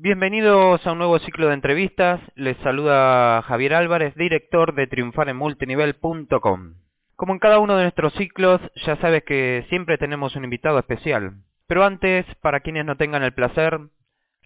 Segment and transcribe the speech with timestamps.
[0.00, 2.20] Bienvenidos a un nuevo ciclo de entrevistas.
[2.36, 6.74] Les saluda Javier Álvarez, director de triunfaremultinivel.com.
[7.16, 11.38] Como en cada uno de nuestros ciclos, ya sabes que siempre tenemos un invitado especial.
[11.66, 13.80] Pero antes, para quienes no tengan el placer,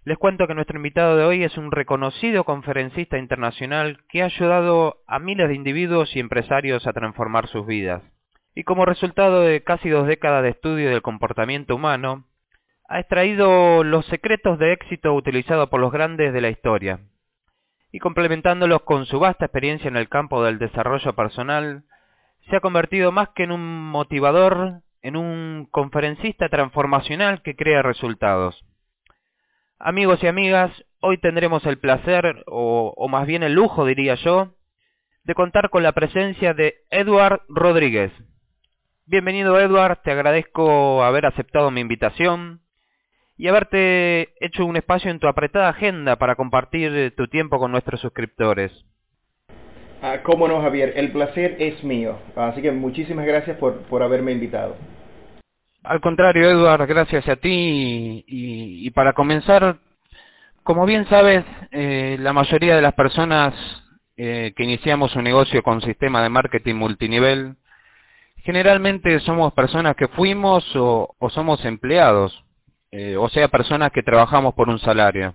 [0.06, 5.02] les cuento que nuestro invitado de hoy es un reconocido conferencista internacional que ha ayudado
[5.06, 8.02] a miles de individuos y empresarios a transformar sus vidas.
[8.54, 12.24] Y como resultado de casi dos décadas de estudio del comportamiento humano,
[12.92, 17.00] ha extraído los secretos de éxito utilizados por los grandes de la historia.
[17.90, 21.84] Y complementándolos con su vasta experiencia en el campo del desarrollo personal,
[22.50, 28.62] se ha convertido más que en un motivador, en un conferencista transformacional que crea resultados.
[29.78, 30.70] Amigos y amigas,
[31.00, 34.52] hoy tendremos el placer, o, o, más bien el lujo diría yo,
[35.24, 38.12] de contar con la presencia de Edward Rodríguez.
[39.06, 42.60] Bienvenido Edward, te agradezco haber aceptado mi invitación
[43.42, 48.00] y haberte hecho un espacio en tu apretada agenda para compartir tu tiempo con nuestros
[48.00, 48.70] suscriptores.
[50.00, 54.30] Ah, cómo no, Javier, el placer es mío, así que muchísimas gracias por, por haberme
[54.30, 54.76] invitado.
[55.82, 58.24] Al contrario, Edward, gracias a ti.
[58.28, 59.78] Y, y para comenzar,
[60.62, 63.54] como bien sabes, eh, la mayoría de las personas
[64.16, 67.56] eh, que iniciamos un negocio con sistema de marketing multinivel,
[68.44, 72.44] generalmente somos personas que fuimos o, o somos empleados,
[72.92, 75.34] eh, o sea, personas que trabajamos por un salario.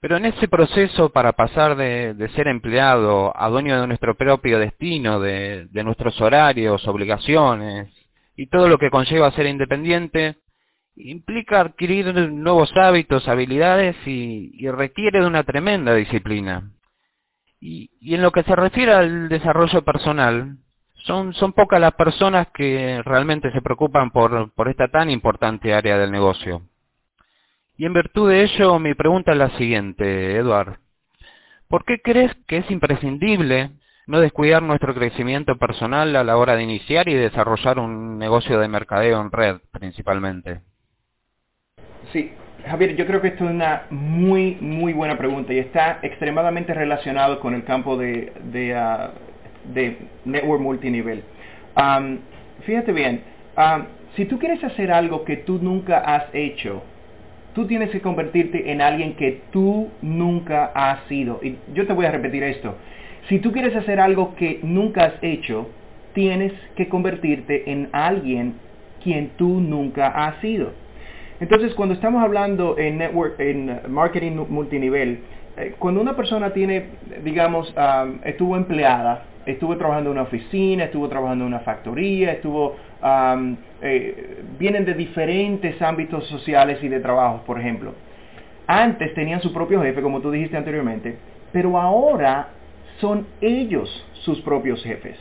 [0.00, 5.18] Pero en ese proceso para pasar de, ser empleado a dueño de nuestro propio destino,
[5.18, 7.92] de, nuestros horarios, obligaciones,
[8.36, 10.36] y todo lo que conlleva ser independiente,
[10.94, 16.70] implica adquirir nuevos hábitos, habilidades y, requiere de una tremenda disciplina.
[17.60, 20.58] Y, en lo que se refiere al desarrollo personal,
[20.94, 26.12] son, son pocas las personas que realmente se preocupan por esta tan importante área del
[26.12, 26.67] negocio.
[27.78, 30.78] Y en virtud de ello, mi pregunta es la siguiente, Eduard.
[31.68, 33.70] ¿Por qué crees que es imprescindible
[34.08, 38.66] no descuidar nuestro crecimiento personal a la hora de iniciar y desarrollar un negocio de
[38.66, 40.62] mercadeo en red principalmente.
[42.10, 42.32] Sí,
[42.66, 47.38] Javier, yo creo que esto es una muy, muy buena pregunta y está extremadamente relacionado
[47.38, 51.22] con el campo de, de network multinivel.
[51.76, 52.20] Um,
[52.64, 53.22] fíjate bien,
[54.16, 56.82] si tú quieres hacer algo que tú nunca has hecho,
[57.58, 61.40] tú tienes que convertirte en alguien que tú nunca has sido.
[61.42, 62.76] Y yo te voy a repetir esto.
[63.28, 65.68] Si tú quieres hacer algo que nunca has hecho,
[66.12, 68.54] tienes que convertirte en alguien
[69.02, 70.70] quien tú nunca has sido.
[71.40, 75.18] Entonces, cuando estamos hablando en network, en marketing multinivel,
[75.56, 76.90] eh, cuando una persona tiene,
[77.24, 82.76] digamos, um, estuvo empleada, estuvo trabajando en una oficina, estuvo trabajando en una factoría, estuvo,
[83.02, 87.94] eh, vienen de diferentes ámbitos sociales y de trabajo, por ejemplo.
[88.66, 91.16] Antes tenían su propio jefe, como tú dijiste anteriormente,
[91.52, 92.48] pero ahora
[93.00, 93.88] son ellos
[94.24, 95.16] sus propios jefes.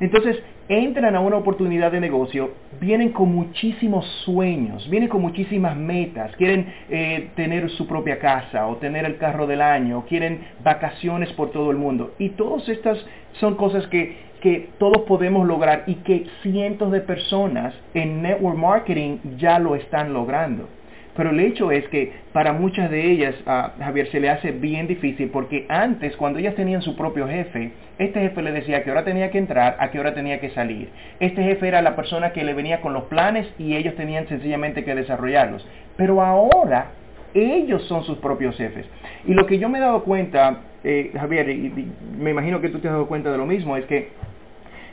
[0.00, 6.34] Entonces, entran a una oportunidad de negocio, vienen con muchísimos sueños, vienen con muchísimas metas,
[6.36, 11.50] quieren eh, tener su propia casa o tener el carro del año, quieren vacaciones por
[11.50, 12.14] todo el mundo.
[12.18, 13.04] Y todas estas
[13.40, 19.18] son cosas que, que todos podemos lograr y que cientos de personas en network marketing
[19.38, 20.68] ya lo están logrando.
[21.16, 24.86] Pero el hecho es que para muchas de ellas, a Javier, se le hace bien
[24.86, 28.90] difícil porque antes, cuando ellas tenían su propio jefe, este jefe le decía a qué
[28.90, 30.88] hora tenía que entrar, a qué hora tenía que salir.
[31.18, 34.84] Este jefe era la persona que le venía con los planes y ellos tenían sencillamente
[34.84, 35.66] que desarrollarlos.
[35.96, 36.92] Pero ahora
[37.34, 38.86] ellos son sus propios jefes.
[39.26, 42.78] Y lo que yo me he dado cuenta, eh, Javier, y me imagino que tú
[42.78, 44.08] te has dado cuenta de lo mismo, es que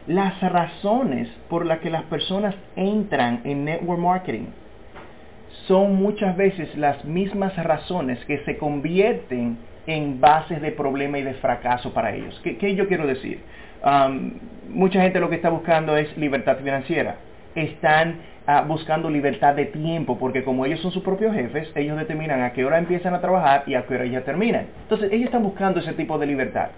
[0.07, 4.48] las razones por las que las personas entran en network marketing,
[5.68, 11.33] son muchas veces las mismas razones que se convierten en bases de problema y de
[11.36, 12.39] fracaso para ellos.
[12.44, 13.39] ¿Qué, yo quiero decir?
[13.83, 14.33] Um,
[14.69, 17.15] mucha gente lo que está buscando es libertad financiera.
[17.56, 22.42] Están uh, buscando libertad de tiempo porque como ellos son sus propios jefes, ellos determinan
[22.44, 24.68] a qué hora empiezan a trabajar y a qué hora ya terminan.
[24.83, 26.69] Entonces ellos están buscando ese tipo de libertad.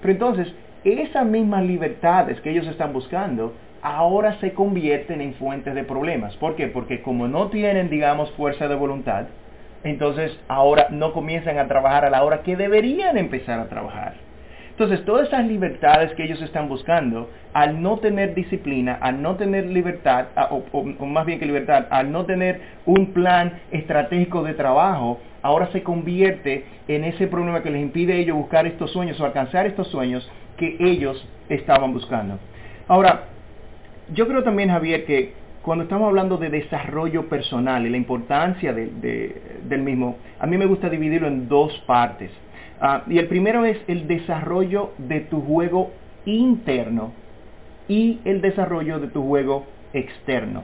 [0.00, 0.52] Pero entonces,
[0.86, 6.34] esas mismas libertades que ellos están buscando ahora se convierten en fuentes de problemas.
[6.36, 6.68] ¿Por qué?
[6.68, 9.26] Porque como no tienen, digamos, fuerza de voluntad,
[9.84, 14.14] entonces ahora no comienzan a trabajar a la hora que deberían empezar a trabajar.
[14.70, 19.64] Entonces, todas esas libertades que ellos están buscando, al no tener disciplina, al no tener
[19.66, 25.68] libertad, o, más bien que libertad, al no tener un plan estratégico de trabajo, ahora
[25.72, 29.66] se convierte en ese problema que les impide a ellos buscar estos sueños o alcanzar
[29.66, 32.38] estos sueños que ellos estaban buscando.
[32.88, 33.24] Ahora,
[34.12, 35.32] yo creo también, Javier, que
[35.62, 40.88] cuando estamos hablando de desarrollo personal y la importancia del mismo, a mí me gusta
[40.88, 42.30] dividirlo en dos partes.
[42.80, 45.90] Ah, y el primero es el desarrollo de tu juego
[46.24, 47.12] interno
[47.88, 50.62] y el desarrollo de tu juego externo.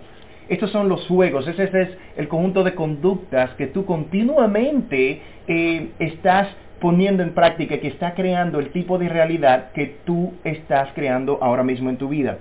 [0.48, 6.48] Estos son los juegos, ese es el conjunto de conductas que tú continuamente eh, estás
[6.82, 11.62] poniendo en práctica, que está creando el tipo de realidad que tú estás creando ahora
[11.62, 12.38] mismo en tu vida.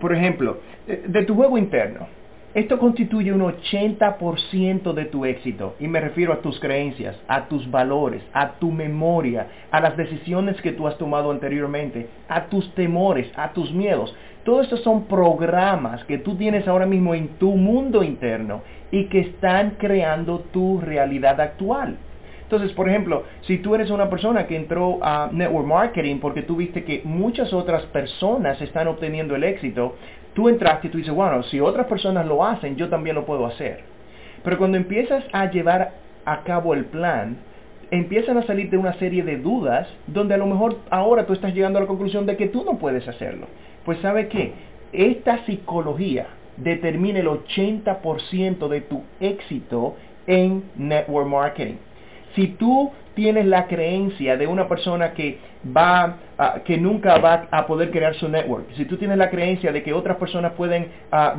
[0.00, 2.08] Por ejemplo, de tu juego interno.
[2.54, 7.70] Esto constituye un 80% de tu éxito y me refiero a tus creencias, a tus
[7.70, 13.30] valores, a tu memoria, a las decisiones que tú has tomado anteriormente, a tus temores,
[13.36, 14.16] a tus miedos.
[14.42, 19.20] Todos estos son programas que tú tienes ahora mismo en tu mundo interno y que
[19.20, 21.98] están creando tu realidad actual.
[22.46, 26.54] Entonces, por ejemplo, si tú eres una persona que entró a network marketing porque tú
[26.54, 29.96] viste que muchas otras personas están obteniendo el éxito,
[30.32, 33.46] tú entraste y tú dices, bueno, si otras personas lo hacen, yo también lo puedo
[33.46, 33.80] hacer.
[34.44, 35.94] Pero cuando empiezas a llevar
[36.24, 37.36] a cabo el plan,
[37.90, 41.52] empiezan a salir de una serie de dudas donde a lo mejor ahora tú estás
[41.52, 43.48] llegando a la conclusión de que tú no puedes hacerlo.
[43.84, 44.52] Pues sabe qué,
[44.92, 49.96] esta psicología determina el 80% de tu éxito
[50.28, 51.74] en network marketing.
[52.36, 55.38] Si tú tienes la creencia de una persona que
[55.76, 56.18] va
[56.66, 59.94] que nunca va a poder crear su network, si tú tienes la creencia de que
[59.94, 60.88] otras personas pueden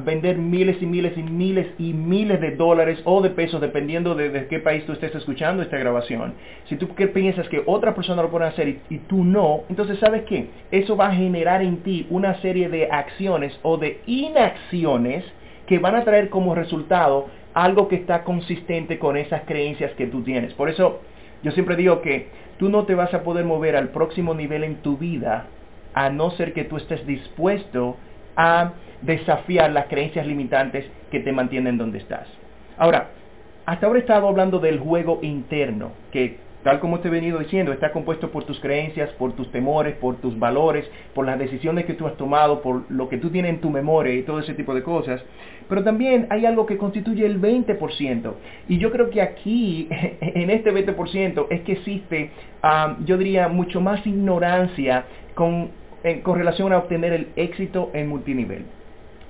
[0.04, 4.48] vender miles y miles y miles y miles de dólares o de pesos dependiendo de,
[4.48, 6.34] qué país tú estés escuchando esta grabación,
[6.68, 10.50] si tú piensas que otra persona lo puede hacer y tú no, entonces sabes qué,
[10.72, 15.24] eso va a generar en ti una serie de acciones o de inacciones
[15.68, 20.22] que van a traer como resultado algo que está consistente con esas creencias que tú
[20.22, 20.54] tienes.
[20.54, 21.02] Por eso
[21.42, 22.28] yo siempre digo que
[22.60, 25.48] tú no te vas a poder mover al próximo nivel en tu vida
[25.96, 27.98] a no ser que tú estés dispuesto
[28.36, 32.28] a desafiar las creencias limitantes que te mantienen donde estás.
[32.78, 33.08] Ahora,
[33.66, 37.72] hasta ahora he estado hablando del juego interno, que tal como te he venido diciendo,
[37.72, 41.94] está compuesto por tus creencias, por tus temores, por tus valores, por las decisiones que
[41.94, 44.74] tú has tomado, por lo que tú tienes en tu memoria y todo ese tipo
[44.74, 45.22] de cosas.
[45.70, 48.34] Pero también hay algo que constituye el 20%.
[48.70, 52.32] Y yo creo que aquí, en este 20%, es que existe,
[53.06, 55.06] yo diría, mucho más ignorancia
[55.36, 55.70] con,
[56.24, 58.66] con relación a obtener el éxito en multinivel.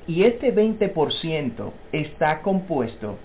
[0.07, 3.17] Y este 20% está compuesto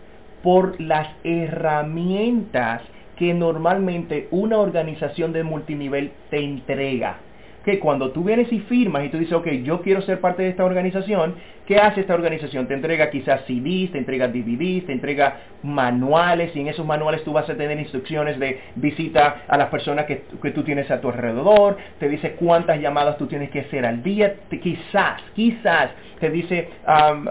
[0.43, 2.83] por las herramientas
[3.23, 7.21] que normalmente una organización de multinivel te entrega
[7.65, 10.49] que cuando tú vienes y firmas y tú dices, ok, yo quiero ser parte de
[10.49, 11.37] esta organización,
[11.67, 12.67] ¿qué hace esta organización?
[12.67, 17.33] Te entrega quizás CDs, te entrega DVDs, te entrega manuales y en esos manuales tú
[17.33, 21.77] vas a tener instrucciones de visita a las personas que, tú tienes a tu alrededor,
[22.01, 26.69] te dice cuántas llamadas tú tienes que hacer al día, quizás, quizás te dice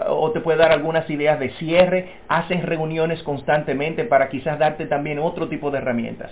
[0.08, 5.18] o te puede dar algunas ideas de cierre, hacen reuniones constantemente para quizás darte también
[5.18, 6.30] otro tipo de herramientas.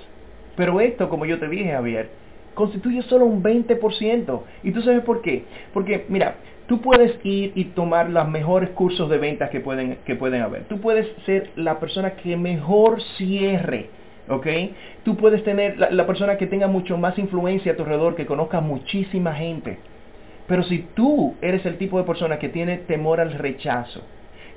[0.56, 2.10] Pero esto, como yo te dije, Javier,
[2.60, 4.42] constituye solo un 20%.
[4.62, 5.44] ¿Y tú sabes por qué?
[5.72, 6.36] Porque, mira,
[6.66, 10.64] tú puedes ir y tomar los mejores cursos de ventas que pueden, que pueden haber.
[10.64, 13.88] Tú puedes ser la persona que mejor cierre.
[14.28, 14.46] ¿ok?
[15.04, 18.60] Tú puedes tener la, persona que tenga mucho más influencia a tu alrededor, que conozca
[18.60, 19.78] muchísima gente.
[20.46, 24.02] Pero si tú eres el tipo de persona que tiene temor al rechazo,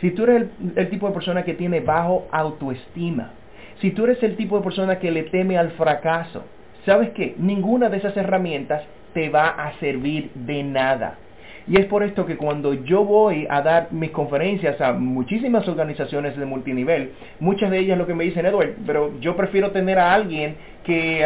[0.02, 3.32] si tú eres el tipo de persona que tiene bajo autoestima,
[3.80, 6.44] si tú eres el tipo de persona que le teme al fracaso,
[6.86, 7.36] ¿sabes qué?
[7.38, 11.18] Ninguna de esas herramientas te va a servir de nada.
[11.66, 16.36] Y es por esto que cuando yo voy a dar mis conferencias a muchísimas organizaciones
[16.36, 20.14] de multinivel, muchas de ellas lo que me dicen, Edward, pero yo prefiero tener a
[20.14, 21.26] alguien que,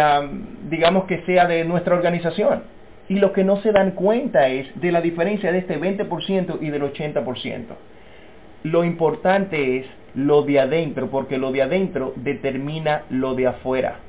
[0.70, 2.64] digamos que sea de nuestra organización.
[3.10, 6.70] Y lo que no se dan cuenta es de la diferencia de este 20% y
[6.70, 7.64] del 80%.
[8.64, 14.00] Lo importante es lo de adentro, porque lo de adentro determina lo de afuera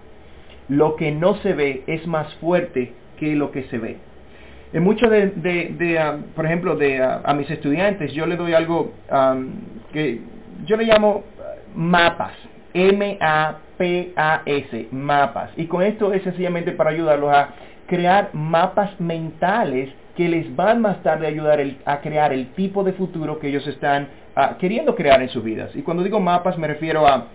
[0.68, 3.96] lo que no se ve es más fuerte que lo que se ve.
[4.72, 8.92] En muchos de, ah, por ejemplo, de, ah, a mis estudiantes, yo le doy algo
[9.92, 10.20] que
[10.66, 12.34] yo le llamo ah, mapas,
[12.75, 13.68] M-A-P-A-S,
[14.92, 15.50] mapas.
[15.56, 17.48] Y con esto es sencillamente para ayudarlos a
[17.87, 22.92] crear mapas mentales que les van más tarde a ayudar a crear el tipo de
[22.92, 24.08] futuro que ellos están
[24.58, 25.75] queriendo crear en sus vidas.
[25.75, 27.28] Y cuando digo mapas me refiero a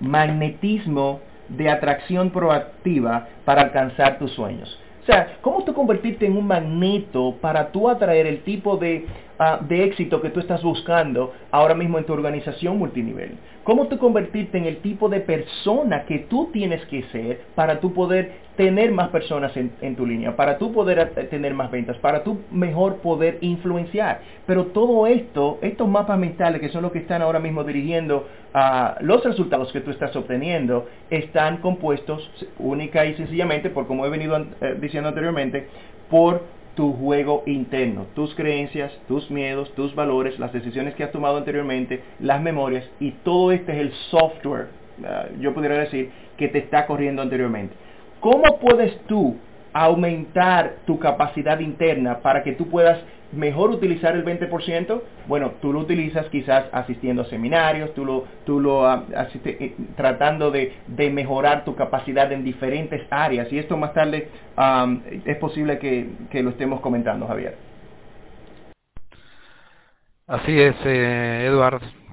[0.00, 4.78] magnetismo de atracción proactiva para alcanzar tus sueños.
[5.02, 9.06] O sea, ¿cómo tú convertirte en un magneto para tú atraer el tipo de,
[9.38, 13.36] ah, de éxito que tú estás buscando ahora mismo en tu organización multinivel?
[13.66, 17.92] ¿Cómo tú convertirte en el tipo de persona que tú tienes que ser para tú
[17.92, 22.42] poder tener más personas en, tu línea, para tú poder tener más ventas, para tú
[22.52, 24.20] mejor poder influenciar?
[24.46, 28.98] Pero todo esto, estos mapas mentales que son los que están ahora mismo dirigiendo a
[29.00, 32.30] los resultados que tú estás obteniendo, están compuestos
[32.60, 35.66] única y sencillamente, por como he venido eh, diciendo anteriormente,
[36.08, 36.40] por
[36.76, 42.02] tu juego interno, tus creencias, tus miedos, tus valores, las decisiones que has tomado anteriormente,
[42.20, 44.68] las memorias y todo este es el software,
[45.04, 47.74] ah, yo podría decir, que te está corriendo anteriormente.
[48.20, 49.36] ¿Cómo puedes tú
[49.84, 52.98] aumentar tu capacidad interna para que tú puedas
[53.32, 55.02] mejor utilizar el 20%?
[55.26, 59.04] Bueno, tú lo utilizas quizás asistiendo a seminarios, tú lo, tú lo ah,
[59.44, 60.72] eh, tratando de,
[61.10, 63.52] mejorar tu capacidad en diferentes áreas.
[63.52, 64.28] Y esto más tarde
[65.24, 67.56] es posible que, lo estemos comentando, Javier.
[70.26, 72.05] Así es, eh, Eduard.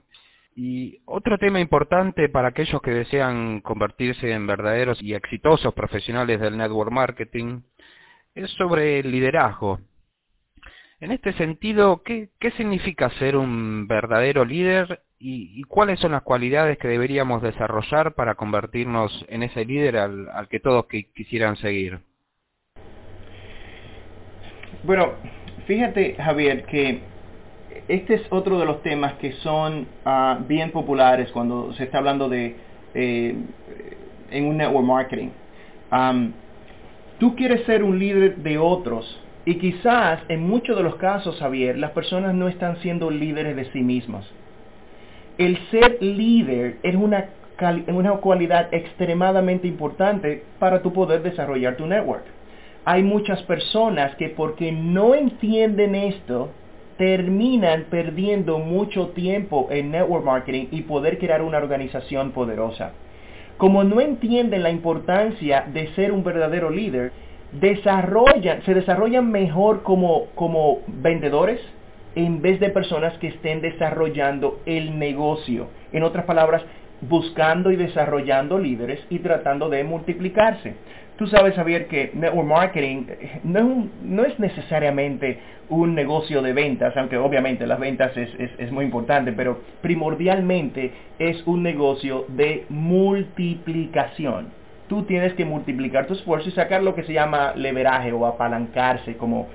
[0.56, 6.58] Y otro tema importante para aquellos que desean convertirse en verdaderos y exitosos profesionales del
[6.58, 7.62] network marketing
[8.36, 9.80] es sobre el liderazgo.
[11.00, 16.88] En este sentido, ¿qué, significa ser un verdadero líder y, cuáles son las cualidades que
[16.88, 22.00] deberíamos desarrollar para convertirnos en ese líder al, que todos quisieran seguir?
[24.84, 25.14] Bueno,
[25.66, 27.02] fíjate Javier que
[27.88, 32.30] este es otro de los temas que son ah, bien populares cuando se está hablando
[32.30, 32.56] de
[32.94, 33.36] eh,
[34.32, 35.30] en un network marketing.
[37.20, 41.78] tú quieres ser un líder de otros y quizás en muchos de los casos, Javier,
[41.78, 44.26] las personas no están siendo líderes de sí mismas.
[45.38, 47.30] El ser líder es una,
[47.88, 52.24] una cualidad extremadamente importante para tu poder desarrollar tu network.
[52.86, 56.52] Hay muchas personas que porque no entienden esto,
[57.04, 62.94] terminan perdiendo mucho tiempo en network marketing y poder crear una organización poderosa.
[63.58, 67.12] Como no entienden la importancia de ser un verdadero líder,
[67.52, 71.60] desarrollan, se desarrollan mejor como, como vendedores
[72.16, 75.68] en vez de personas que estén desarrollando el negocio.
[75.92, 76.62] En otras palabras,
[77.02, 80.76] buscando y desarrollando líderes y tratando de multiplicarse.
[81.24, 83.06] Tú sabes, Javier, que network marketing
[83.46, 85.40] no, no es necesariamente
[85.70, 90.92] un negocio de ventas, aunque obviamente las ventas es, es, es, muy importante, pero primordialmente
[91.20, 94.48] es un negocio de multiplicación
[94.90, 99.16] tú tienes que multiplicar tu esfuerzo y sacar lo que se llama leveraje o apalancarse,
[99.16, 99.48] como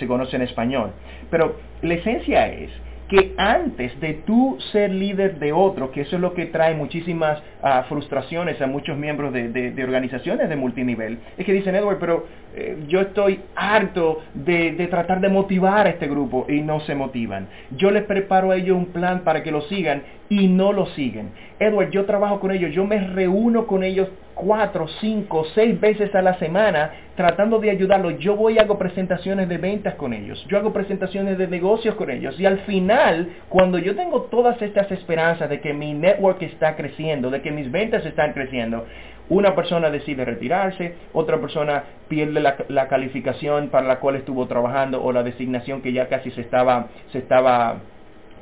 [0.00, 0.90] se conoce en español.
[1.30, 2.70] Pero la esencia es
[3.12, 7.42] que antes de tú ser líder de otro, que eso es lo que trae muchísimas
[7.62, 12.84] ah, frustraciones a muchos miembros de, organizaciones de multinivel, es que dicen, Edward, pero eh,
[12.88, 17.48] yo estoy harto de, de, tratar de motivar a este grupo y no se motivan.
[17.70, 21.30] Yo les preparo a ellos un plan para que lo sigan y no lo siguen.
[21.58, 26.22] Edward, yo trabajo con ellos, yo me reúno con ellos cuatro, cinco, seis veces a
[26.22, 28.18] la semana tratando de ayudarlos.
[28.18, 30.44] Yo voy y hago presentaciones de ventas con ellos.
[30.48, 32.38] Yo hago presentaciones de negocios con ellos.
[32.40, 37.30] Y al final, cuando yo tengo todas estas esperanzas de que mi network está creciendo,
[37.30, 38.86] de que mis ventas están creciendo,
[39.28, 45.12] una persona decide retirarse, otra persona pierde la, calificación para la cual estuvo trabajando o
[45.12, 47.76] la designación que ya casi se estaba, se estaba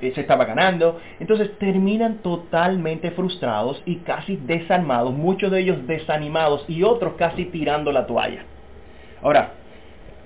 [0.00, 0.98] eh, se estaba ganando.
[1.20, 7.92] Entonces terminan totalmente frustrados y casi desarmados, muchos de ellos desanimados y otros casi tirando
[7.92, 8.44] la toalla.
[9.22, 9.52] Ahora,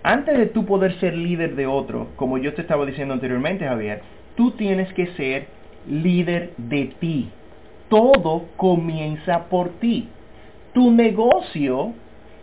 [0.03, 4.03] antes de tú poder ser líder de otro, como yo te estaba diciendo anteriormente, Javier,
[4.37, 5.49] tú tienes que ser
[5.89, 7.31] líder de ti.
[7.89, 10.09] Todo comienza por ti.
[10.75, 11.95] Tu negocio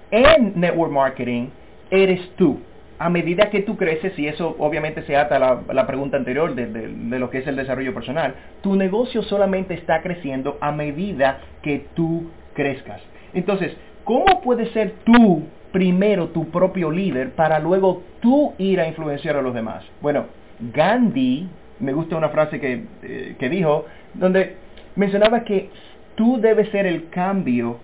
[0.10, 1.50] en network marketing
[1.92, 2.60] eres tú
[3.02, 6.68] a medida que tú creces, y eso obviamente se ata a la, pregunta anterior de,
[6.68, 11.88] de, lo que es el desarrollo personal, tu negocio solamente está creciendo a medida que
[11.96, 13.02] tú crezcas.
[13.34, 19.36] Entonces, ¿cómo puedes ser tú primero tu propio líder para luego tú ir a influenciar
[19.36, 19.84] a los demás?
[20.00, 20.26] Bueno,
[20.60, 24.58] Gandhi, me gusta una frase que, eh, que dijo, donde
[24.96, 25.72] mencionaba que
[26.14, 27.80] tú debes ser el cambio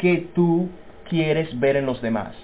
[0.00, 0.70] que tú
[1.08, 2.34] quieres ver en los demás.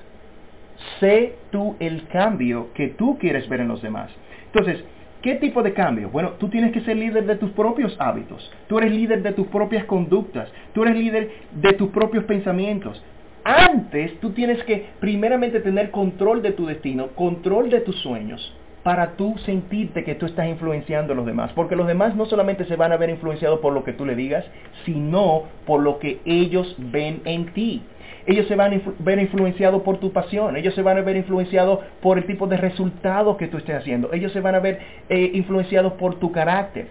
[1.01, 4.11] Sé tú el cambio que tú quieres ver en los demás.
[4.53, 4.85] Entonces,
[5.23, 6.11] ¿qué tipo de cambio?
[6.11, 8.53] Bueno, tú tienes que ser líder de tus propios hábitos.
[8.69, 10.51] Tú eres líder de tus propias conductas.
[10.75, 13.03] Tú eres líder de tus propios pensamientos.
[13.43, 18.55] Antes, tú tienes que primeramente tener control de tu destino, control de tus sueños.
[18.87, 21.51] Para tú sentirte que tú estás influenciando a los demás.
[21.57, 24.15] Porque los demás no solamente se van a ver influenciados por lo que tú le
[24.15, 24.45] digas,
[24.85, 27.83] sino por lo que ellos ven en ti.
[28.27, 31.81] Ellos se van a ver influenciados por tu pasión, ellos se van a ver influenciados
[32.01, 34.79] por el tipo de resultados que tú estés haciendo, ellos se van a ver
[35.09, 36.87] eh, influenciados por tu carácter.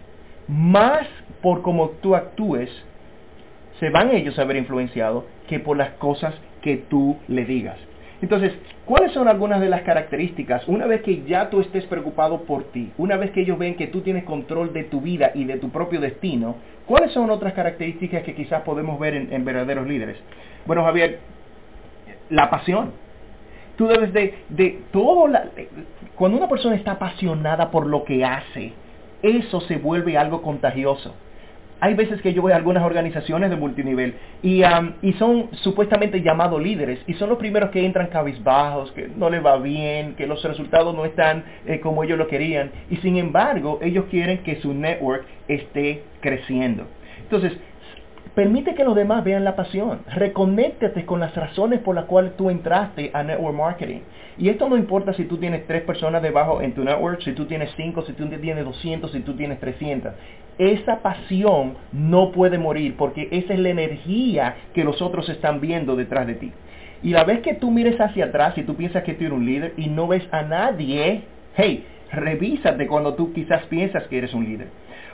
[0.50, 1.08] Más
[1.42, 2.70] por cómo tú actúes,
[3.80, 7.78] se van ellos a ver influenciados que por las cosas que tú le digas.
[8.26, 8.54] Entonces,
[8.86, 10.68] ¿cuáles son algunas de las características?
[10.68, 13.86] Una vez que ya tú estés preocupado por ti, una vez que ellos ven que
[13.86, 16.56] tú tienes control de tu vida y de tu propio destino,
[16.88, 20.18] ¿cuáles son otras características que quizás podemos ver en, verdaderos líderes?
[20.66, 21.20] Bueno, Javier,
[22.32, 22.94] la pasión.
[23.76, 25.46] Tú debes de, de todo, la,
[26.16, 28.74] cuando una persona está apasionada por lo que hace,
[29.22, 31.14] eso se vuelve algo contagioso
[31.80, 34.64] hay veces que yo voy a algunas organizaciones de multinivel y,
[35.20, 39.58] son supuestamente llamados líderes y son los primeros que entran cabizbajos, que no les va
[39.58, 44.06] bien, que los resultados no están eh, como ellos lo querían y sin embargo ellos
[44.10, 46.86] quieren que su network esté creciendo.
[47.22, 47.54] Entonces,
[48.36, 52.50] permite que los demás vean la pasión, reconéctate con las razones por las cuales tú
[52.50, 54.00] entraste a network marketing.
[54.38, 57.46] Y esto no importa si tú tienes tres personas debajo en tu network, si tú
[57.46, 60.14] tienes cinco, si tú tienes 200, si tú tienes 300
[60.58, 65.96] esa pasión no puede morir porque esa es la energía que los otros están viendo
[65.96, 66.52] detrás de ti.
[67.04, 69.46] Y la vez que tú mires hacia atrás y tú piensas que tú eres un
[69.46, 71.24] líder y no ves a nadie,
[71.56, 74.68] hey, revísate cuando tú quizás piensas que eres un líder.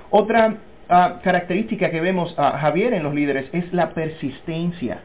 [0.09, 0.57] Otra
[0.89, 4.99] ah, característica que vemos, a Javier, en los líderes es la persistencia.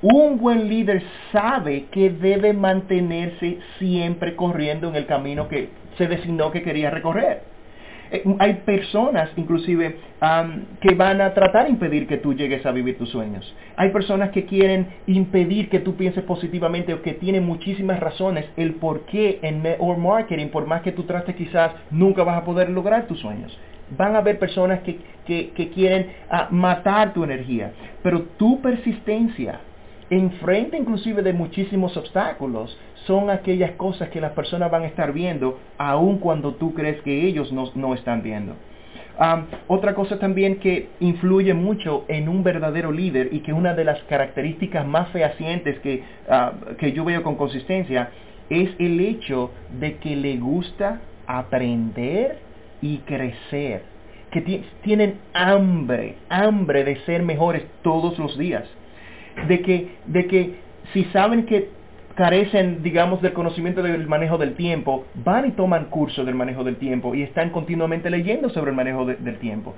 [0.00, 1.02] Un buen líder
[1.32, 7.42] sabe que debe mantenerse siempre corriendo en el camino que se designó que quería recorrer.
[8.10, 9.96] Eh, hay personas inclusive
[10.80, 13.54] que van a tratar de impedir que tú llegues a vivir tus sueños.
[13.76, 18.74] Hay personas que quieren impedir que tú pienses positivamente o que tienen muchísimas razones el
[18.74, 22.70] por qué en network marketing, por más que tú trates quizás, nunca vas a poder
[22.70, 23.56] lograr tus sueños.
[23.96, 27.72] Van a haber personas que, que, quieren ah, matar tu energía,
[28.02, 29.60] pero tu persistencia,
[30.10, 32.76] enfrente inclusive de muchísimos obstáculos,
[33.08, 37.26] son aquellas cosas que las personas van a estar viendo aun cuando tú crees que
[37.26, 38.54] ellos no, están viendo.
[39.66, 44.00] otra cosa también que influye mucho en un verdadero líder y que una de las
[44.04, 48.10] características más fehacientes que, ah, que yo veo con consistencia
[48.50, 52.38] es el hecho de que le gusta aprender
[52.82, 53.82] y crecer.
[54.30, 54.42] Que
[54.82, 58.64] tienen hambre, hambre de ser mejores todos los días.
[59.48, 60.54] De que, de que
[60.92, 61.77] si saben que
[62.18, 66.74] carecen, digamos, del conocimiento del manejo del tiempo, van y toman cursos del manejo del
[66.74, 69.76] tiempo y están continuamente leyendo sobre el manejo del tiempo.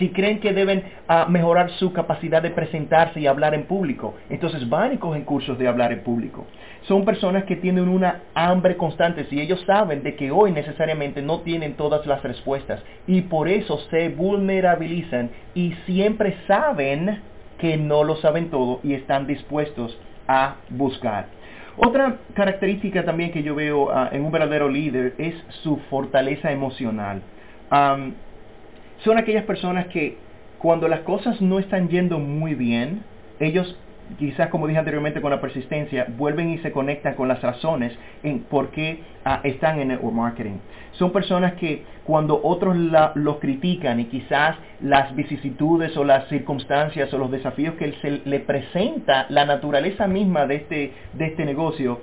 [0.00, 4.68] Si creen que deben ah, mejorar su capacidad de presentarse y hablar en público, entonces
[4.68, 6.46] van y cogen cursos de hablar en público.
[6.88, 11.42] Son personas que tienen una hambre constante si ellos saben de que hoy necesariamente no
[11.42, 17.20] tienen todas las respuestas y por eso se vulnerabilizan y siempre saben
[17.56, 21.37] que no lo saben todo y están dispuestos a buscar.
[21.80, 27.22] Otra característica también que yo veo ah, en un verdadero líder es su fortaleza emocional.
[27.70, 30.16] son aquellas personas que
[30.58, 33.02] cuando las cosas no están yendo muy bien,
[33.38, 33.76] ellos
[34.16, 38.40] quizás como dije anteriormente con la persistencia, vuelven y se conectan con las razones en
[38.40, 40.58] por qué ah, están en network marketing.
[40.92, 42.76] Son personas que cuando otros
[43.14, 48.40] los critican y quizás las vicisitudes o las circunstancias o los desafíos que se le
[48.40, 52.00] presenta la naturaleza misma de este, de este negocio,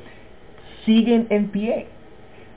[0.85, 1.87] siguen en pie.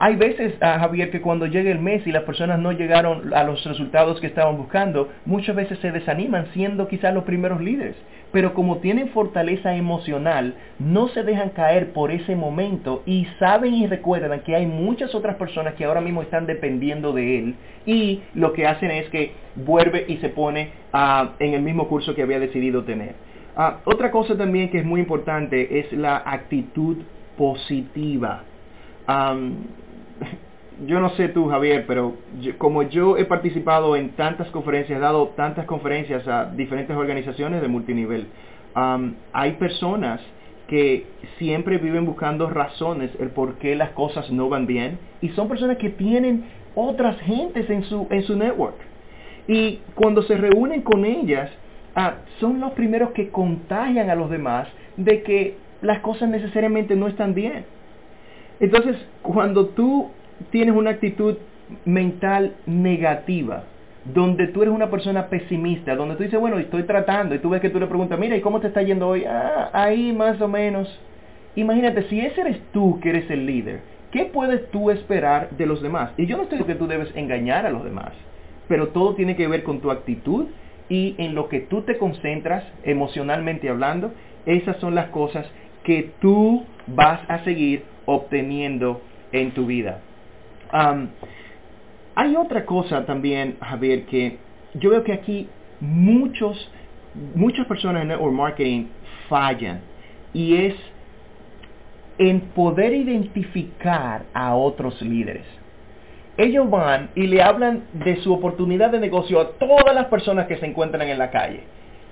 [0.01, 3.43] Hay veces, ah, Javier, que cuando llega el mes y las personas no llegaron a
[3.43, 7.97] los resultados que estaban buscando, muchas veces se desaniman siendo quizás los primeros líderes
[8.33, 13.87] pero como tienen fortaleza emocional, no se dejan caer por ese momento y saben y
[13.87, 17.55] recuerdan que hay muchas otras personas que ahora mismo están dependiendo de él
[17.87, 22.15] y lo que hacen es que vuelve y se pone ah, en el mismo curso
[22.15, 23.15] que había decidido tener.
[23.57, 26.99] Ah, otra cosa también que es muy importante es la actitud
[27.37, 28.43] positiva
[30.87, 32.15] yo no sé tú, Javier, pero
[32.59, 37.69] como yo he participado en tantas conferencias, he dado tantas conferencias a diferentes organizaciones de
[37.69, 38.29] multinivel,
[39.33, 40.21] hay personas
[40.69, 41.07] que
[41.39, 45.79] siempre viven buscando razones el por qué las cosas no van bien y son personas
[45.79, 48.77] que tienen otras gentes en su, en su network.
[49.49, 51.51] Y cuando se reúnen con ellas,
[51.97, 57.09] ah, son los primeros que contagian a los demás de que las cosas necesariamente no
[57.09, 57.65] están bien.
[58.61, 60.11] Entonces, cuando tú
[60.51, 61.37] tienes una actitud
[61.85, 63.65] mental negativa,
[64.05, 67.61] donde tú eres una persona pesimista, donde tú dices, bueno, estoy tratando, y tú ves
[67.61, 69.25] que tú le preguntas, mira, ¿y cómo te está yendo hoy?
[69.25, 70.89] Ah, ahí más o menos.
[71.57, 73.81] Imagínate, si ese eres tú que eres el líder,
[74.13, 76.13] ¿qué puedes tú esperar de los demás?
[76.17, 78.13] Y yo no estoy diciendo que tú debes engañar a los demás,
[78.69, 80.47] pero todo tiene que ver con tu actitud
[80.89, 84.13] y en lo que tú te concentras emocionalmente hablando.
[84.47, 85.47] Esas son las cosas
[85.85, 90.01] que tú vas a seguir obteniendo en tu vida.
[90.71, 94.39] Hay otra cosa también, Javier, que
[94.75, 95.49] yo veo que aquí
[95.81, 96.71] muchos,
[97.35, 98.87] muchas personas en network marketing
[99.29, 99.81] fallan
[100.33, 100.75] y es
[102.19, 105.45] en poder identificar a otros líderes.
[106.37, 110.57] Ellos van y le hablan de su oportunidad de negocio a todas las personas que
[110.57, 111.63] se encuentran en la calle.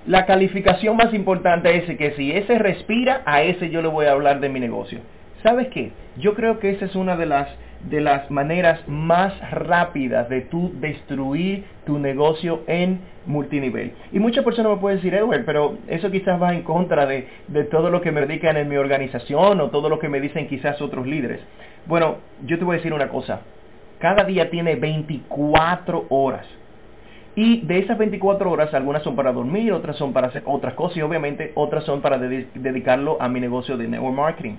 [0.05, 4.13] La calificación más importante es que si ese respira, a ese yo le voy a
[4.13, 4.99] hablar de mi negocio.
[5.43, 5.91] ¿Sabes qué?
[6.17, 7.47] Yo creo que esa es una de las
[7.89, 13.93] de las maneras más rápidas de tú destruir tu negocio en multinivel.
[14.11, 17.63] Y muchas personas me pueden decir, Edward, pero eso quizás va en contra de, de
[17.65, 20.81] todo lo que me dedican en mi organización o todo lo que me dicen quizás
[20.81, 21.41] otros líderes.
[21.85, 23.41] Bueno, yo te voy a decir una cosa.
[23.99, 26.45] Cada día tiene 24 horas.
[27.35, 30.97] Y de esas 24 horas, algunas son para dormir, otras son para hacer otras cosas
[30.97, 34.55] y obviamente otras son para dedicarlo a mi negocio de network marketing.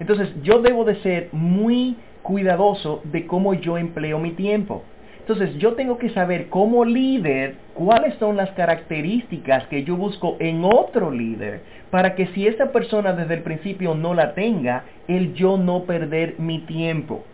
[0.00, 4.82] Entonces yo debo de ser muy cuidadoso de cómo yo empleo mi tiempo.
[5.20, 10.64] Entonces yo tengo que saber como líder cuáles son las características que yo busco en
[10.64, 11.60] otro líder
[11.90, 16.34] para que si esa persona desde el principio no la tenga, el yo no perder
[16.38, 17.24] mi tiempo.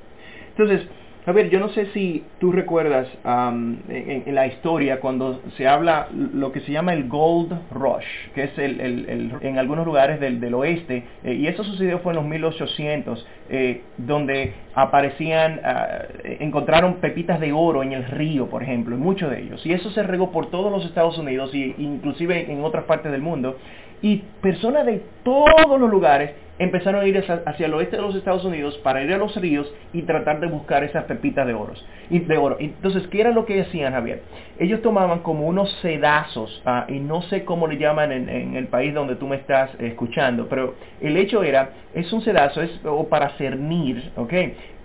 [0.50, 0.86] Entonces,
[1.30, 6.50] a ver, yo no sé si tú recuerdas en, la historia cuando se habla lo
[6.50, 11.34] que se llama el Gold Rush, que es el, en algunos lugares del, oeste, eh,
[11.34, 16.02] y eso sucedió fue en los 1800, eh, donde aparecían, ah,
[16.40, 19.90] encontraron pepitas de oro en el río, por ejemplo, en muchos de ellos, y eso
[19.90, 23.56] se regó por todos los Estados Unidos e inclusive en otras partes del mundo,
[24.02, 28.44] y personas de todos los lugares empezaron a ir hacia, el oeste de los Estados
[28.44, 31.72] Unidos para ir a los ríos y tratar de buscar esas pepitas de, oro.
[32.10, 32.58] de oro.
[32.60, 34.22] Entonces, ¿qué era lo que hacían, Javier?
[34.58, 38.92] Ellos tomaban como unos sedazos, ah, y no sé cómo le llaman en, el país
[38.92, 43.30] donde tú me estás escuchando, pero el hecho era, es un sedazo, es o para
[43.30, 44.34] cernir, ¿ok?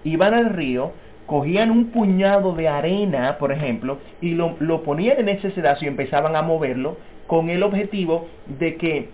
[0.05, 0.93] Iban al río,
[1.25, 5.89] cogían un puñado de arena, por ejemplo, y lo, lo ponían en ese sedazo y
[5.89, 6.95] empezaban a moverlo
[7.27, 9.09] con el objetivo de que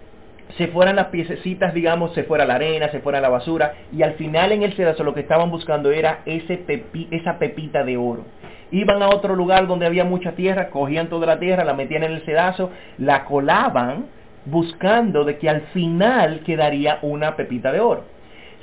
[0.58, 4.14] se fueran las piececitas, digamos, se fuera la arena, se fuera la basura, y al
[4.14, 8.26] final en el sedazo lo que estaban buscando era esa pepita de oro.
[8.72, 12.14] Iban a otro lugar donde había mucha tierra, cogían toda la tierra, la metían en
[12.14, 14.06] el sedazo, la colaban,
[14.46, 18.06] buscando de que al final quedaría una pepita de oro.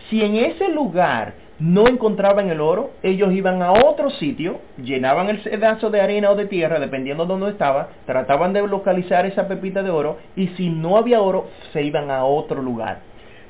[0.09, 5.41] Si en ese lugar no encontraban el oro, ellos iban a otro sitio, llenaban el
[5.41, 9.83] pedazo de arena o de tierra, dependiendo de dónde estaba, trataban de localizar esa pepita
[9.83, 13.01] de oro y si no había oro, se iban a otro lugar.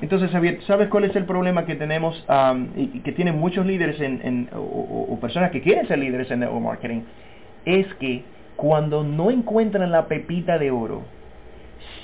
[0.01, 0.31] Entonces,
[0.67, 2.25] ¿sabes cuál es el problema que tenemos
[2.77, 7.01] y que tienen muchos líderes en, o, personas que quieren ser líderes en network marketing?
[7.65, 8.23] Es que
[8.57, 11.03] cuando no encuentran la pepita de oro,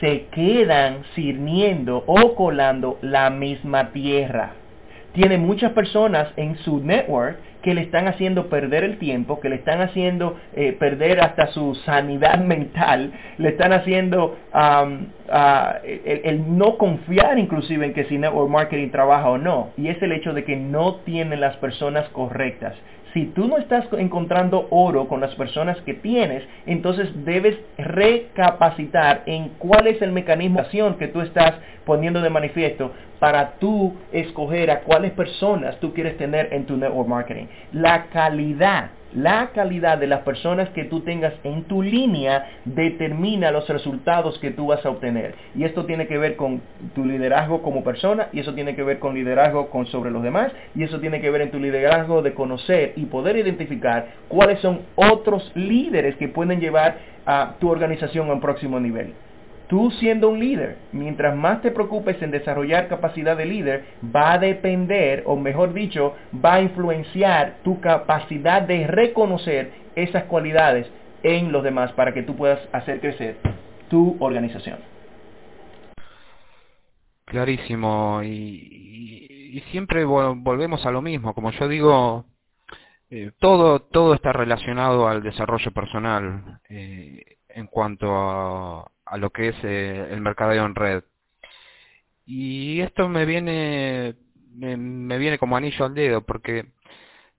[0.01, 4.55] se quedan sirviendo o colando la misma tierra
[5.15, 9.57] tiene muchas personas en su network que le están haciendo perder el tiempo, que le
[9.57, 14.37] están haciendo eh, perder hasta su sanidad mental, le están haciendo
[15.83, 19.71] el, no confiar inclusive en que si network marketing trabaja o no.
[19.79, 22.75] Y es el hecho de que no tienen las personas correctas.
[23.15, 29.51] Si tú no estás encontrando oro con las personas que tienes, entonces debes recapacitar en
[29.51, 31.55] cuál es el mecanismo de acción que tú estás
[31.87, 37.09] poniendo de manifiesto para tú escoger a cuáles personas tú quieres tener en tu network
[37.09, 37.47] marketing.
[37.73, 43.69] La calidad la calidad de las personas que tú tengas en tu línea determina los
[43.69, 45.35] resultados que tú vas a obtener.
[45.55, 46.61] Y esto tiene que ver con
[46.95, 50.53] tu liderazgo como persona, y eso tiene que ver con liderazgo con sobre los demás,
[50.75, 54.81] y eso tiene que ver en tu liderazgo de conocer y poder identificar cuáles son
[54.97, 59.15] otros líderes que pueden llevar a tu organización a un próximo nivel.
[59.69, 64.39] Tú siendo un líder, mientras más te preocupes en desarrollar capacidad de líder, va a
[64.39, 70.87] depender, o mejor dicho, va a influenciar tu capacidad de reconocer esas cualidades
[71.23, 73.37] en los demás para que tú puedas hacer crecer
[73.89, 74.79] tu organización.
[77.25, 82.27] Clarísimo, y, siempre volvemos a lo mismo, como yo digo,
[83.09, 89.49] eh, todo, todo está relacionado al desarrollo personal eh, en cuanto a, a lo que
[89.49, 91.05] es eh, el mercadeo en red.
[92.27, 94.15] Y esto me viene,
[94.55, 96.67] me, viene como anillo al dedo, porque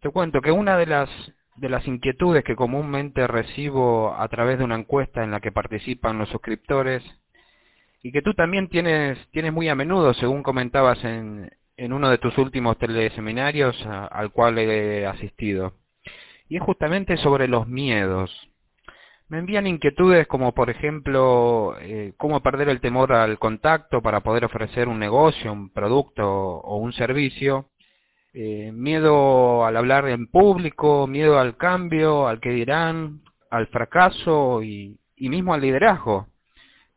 [0.01, 1.10] te cuento que una de las,
[1.56, 6.19] de las inquietudes que comúnmente recibo a través de una encuesta en la que participan
[6.19, 7.04] los suscriptores,
[8.04, 12.17] y que tú también tienes, tienes muy a menudo, según comentabas en, en uno de
[12.17, 15.73] tus últimos teleseminarios al cual he asistido.
[16.47, 18.32] Y es justamente sobre los miedos.
[19.27, 24.45] Me envían inquietudes como por ejemplo eh, cómo perder el temor al contacto para poder
[24.45, 27.69] ofrecer un negocio, un producto o un servicio.
[28.33, 34.99] Eh, miedo al hablar en público, miedo al cambio, al que dirán, al fracaso y,
[35.17, 36.27] mismo al liderazgo,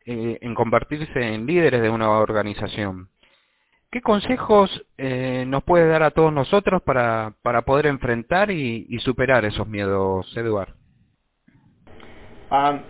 [0.05, 3.09] eh, en convertirse en líderes de una organización.
[3.91, 9.47] ¿Qué consejos nos puede dar a todos nosotros para, para poder enfrentar y, y superar
[9.47, 10.78] esos miedos, Eduard?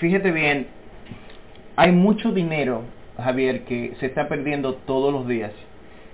[0.00, 0.66] fíjate bien,
[1.76, 2.82] hay mucho dinero,
[3.16, 5.52] Javier, que se está perdiendo todos los días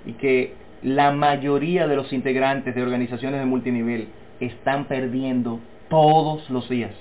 [0.04, 6.68] y que la mayoría de los integrantes de organizaciones de multinivel están perdiendo todos los
[6.68, 6.92] días.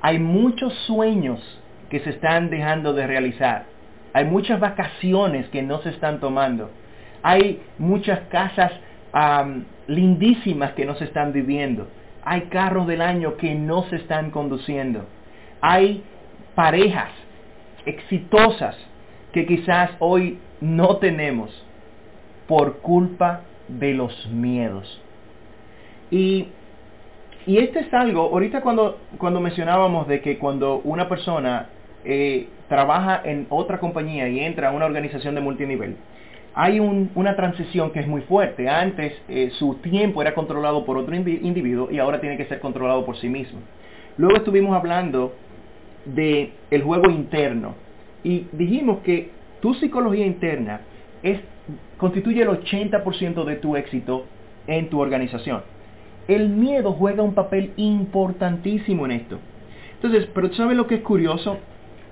[0.00, 1.40] Hay muchos sueños
[1.90, 3.66] que se están dejando de realizar.
[4.12, 6.70] Hay muchas vacaciones que no se están tomando.
[7.22, 8.72] Hay muchas casas
[9.86, 11.88] lindísimas que no se están viviendo.
[12.28, 15.04] Hay carros del año que no se están conduciendo.
[15.60, 16.02] Hay
[16.56, 17.10] parejas
[17.84, 18.76] exitosas
[19.32, 21.50] que quizás hoy no tenemos
[22.48, 25.00] por culpa de los miedos.
[26.10, 26.48] Y,
[27.46, 31.68] y este es algo, ahorita cuando, cuando mencionábamos de que cuando una persona
[32.04, 35.96] eh, trabaja en otra compañía y entra a una organización de multinivel,
[36.58, 38.66] hay una transición que es muy fuerte.
[38.66, 43.04] Antes eh, su tiempo era controlado por otro individuo y ahora tiene que ser controlado
[43.04, 43.60] por sí mismo.
[44.16, 45.34] Luego estuvimos hablando
[46.06, 47.74] del el juego interno
[48.24, 50.80] y dijimos que tu psicología interna
[51.98, 54.24] constituye el 80% de tu éxito
[54.66, 55.60] en tu organización.
[56.26, 59.38] El miedo juega un papel importantísimo en esto.
[59.96, 61.58] Entonces, pero ¿sabes lo que es curioso?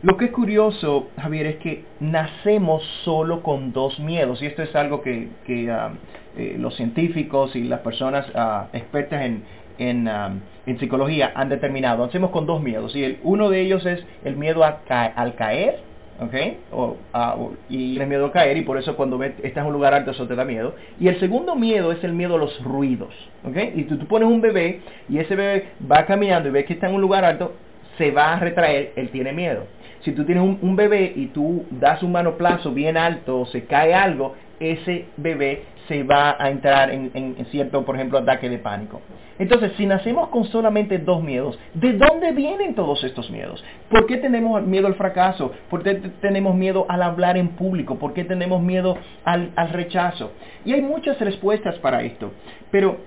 [0.05, 4.77] Lo que es curioso, Javier, es que nacemos solo con dos miedos, y esto es
[4.77, 5.31] algo que,
[5.71, 5.93] ah,
[6.37, 9.23] eh, los científicos y las personas ah, expertas
[9.79, 10.35] en, ah,
[10.67, 12.05] en, psicología han determinado.
[12.05, 15.79] Nacemos con dos miedos, y uno de ellos es el miedo al caer,
[16.21, 16.35] ¿ok?
[17.71, 20.29] Y el miedo a caer, y por eso cuando estás en un lugar alto eso
[20.29, 20.75] te da miedo.
[21.01, 23.15] Y el segundo miedo es el miedo a los ruidos.
[23.75, 26.89] Y tú, tú pones un bebé, y ese bebé va caminando y ves que está
[26.89, 27.55] en un lugar alto,
[27.97, 29.65] se va a retraer, él tiene miedo.
[30.05, 33.95] Si tú tienes un, bebé y tú das un manoplazo bien alto o se cae
[33.95, 39.01] algo, ese bebé se va a entrar en, cierto, por ejemplo, ataque de pánico.
[39.39, 43.65] Entonces, si nacemos con solamente dos miedos, ¿de dónde vienen todos estos miedos?
[43.91, 45.53] ¿Por qué tenemos miedo al fracaso?
[45.71, 47.99] ¿Por qué tenemos miedo al hablar en público?
[47.99, 50.33] ¿Por qué tenemos miedo al, al rechazo?
[50.67, 52.31] Y hay muchas respuestas para esto.
[52.71, 52.99] Pero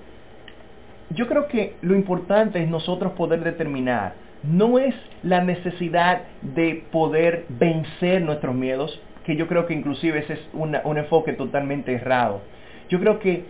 [1.11, 7.45] yo creo que lo importante es nosotros poder determinar no es la necesidad de poder
[7.49, 12.41] vencer nuestros miedos, que yo creo que inclusive ese es un enfoque totalmente errado.
[12.89, 13.45] Yo creo que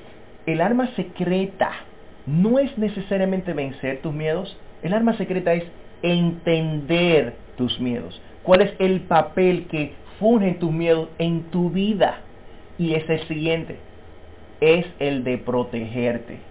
[0.45, 1.71] el arma secreta
[2.25, 5.63] no es necesariamente vencer tus miedos, el arma secreta es
[6.01, 8.21] entender tus miedos.
[8.43, 12.21] ¿Cuál es el papel que fungen tus miedos en tu vida?
[12.77, 13.77] Y es el siguiente,
[14.61, 16.46] es el de protegerte.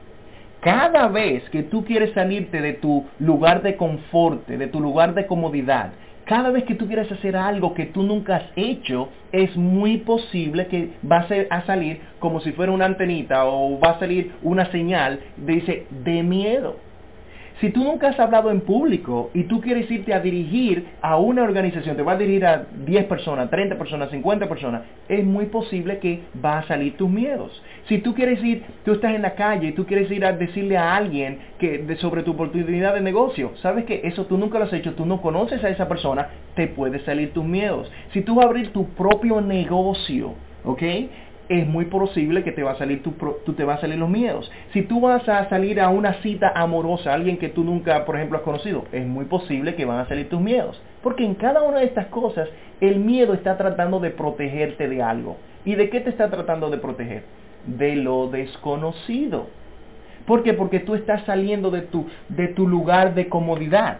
[0.66, 5.24] Cada vez que tú quieres salirte de tu lugar de confort, de tu lugar de
[5.24, 5.92] comodidad,
[6.24, 10.66] cada vez que tú quieres hacer algo que tú nunca has hecho, es muy posible
[10.66, 15.20] que va a, salir como si fuera una antenita o va a salir una señal,
[15.36, 16.78] dice, de miedo.
[17.60, 21.44] Si tú nunca has hablado en público y tú quieres irte a dirigir a una
[21.44, 25.98] organización, te vas a dirigir a 10 personas, 30 personas, 50 personas, es muy posible
[25.98, 27.62] que va a salir tus miedos.
[27.88, 30.76] Si tú quieres ir, tú estás en la calle y tú quieres ir a decirle
[30.76, 34.72] a alguien que, sobre tu oportunidad de negocio, sabes que eso tú nunca lo has
[34.72, 37.90] hecho, tú no conoces a esa persona, te puede salir tus miedos.
[38.12, 40.82] Si tú vas a abrir tu propio negocio, ¿ok?
[41.48, 44.08] es muy posible que te va a salir tu, tú te va a salir los
[44.08, 44.50] miedos.
[44.72, 48.38] Si tú vas a salir a una cita amorosa, alguien que tú nunca, por ejemplo,
[48.38, 50.80] has conocido, es muy posible que van a salir tus miedos.
[51.02, 52.48] Porque en cada una de estas cosas,
[52.80, 55.36] el miedo está tratando de protegerte de algo.
[55.64, 57.24] ¿Y de qué te está tratando de proteger?
[57.66, 59.48] De lo desconocido.
[60.26, 60.54] ¿Por qué?
[60.54, 63.98] Porque tú estás saliendo de tu, de tu lugar de comodidad.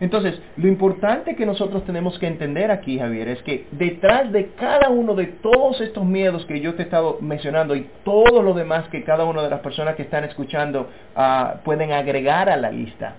[0.00, 4.90] Entonces, lo importante que nosotros tenemos que entender aquí, Javier, es que detrás de cada
[4.90, 8.88] uno de todos estos miedos que yo te he estado mencionando y todo lo demás
[8.88, 13.14] que cada una de las personas que están escuchando ah, pueden agregar a la lista,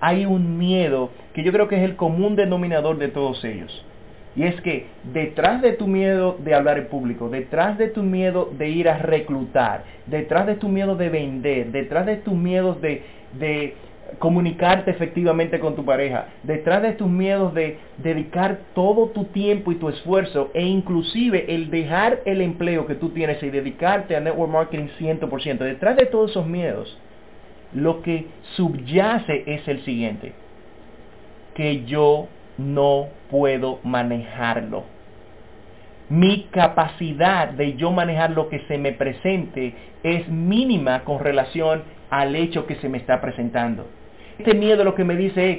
[0.00, 3.84] hay un miedo que yo creo que es el común denominador de todos ellos.
[4.36, 8.50] Y es que detrás de tu miedo de hablar en público, detrás de tu miedo
[8.56, 13.02] de ir a reclutar, detrás de tu miedo de vender, detrás de tus miedos de,
[13.38, 13.74] de
[14.18, 19.76] comunicarte efectivamente con tu pareja, detrás de tus miedos de dedicar todo tu tiempo y
[19.76, 24.50] tu esfuerzo e inclusive el dejar el empleo que tú tienes y dedicarte a network
[24.50, 26.96] marketing 100%, detrás de todos esos miedos,
[27.74, 30.32] lo que subyace es el siguiente,
[31.54, 34.84] que yo no puedo manejarlo.
[36.10, 42.34] Mi capacidad de yo manejar lo que se me presente es mínima con relación al
[42.34, 43.86] hecho que se me está presentando.
[44.38, 45.58] Este miedo lo que me dice es,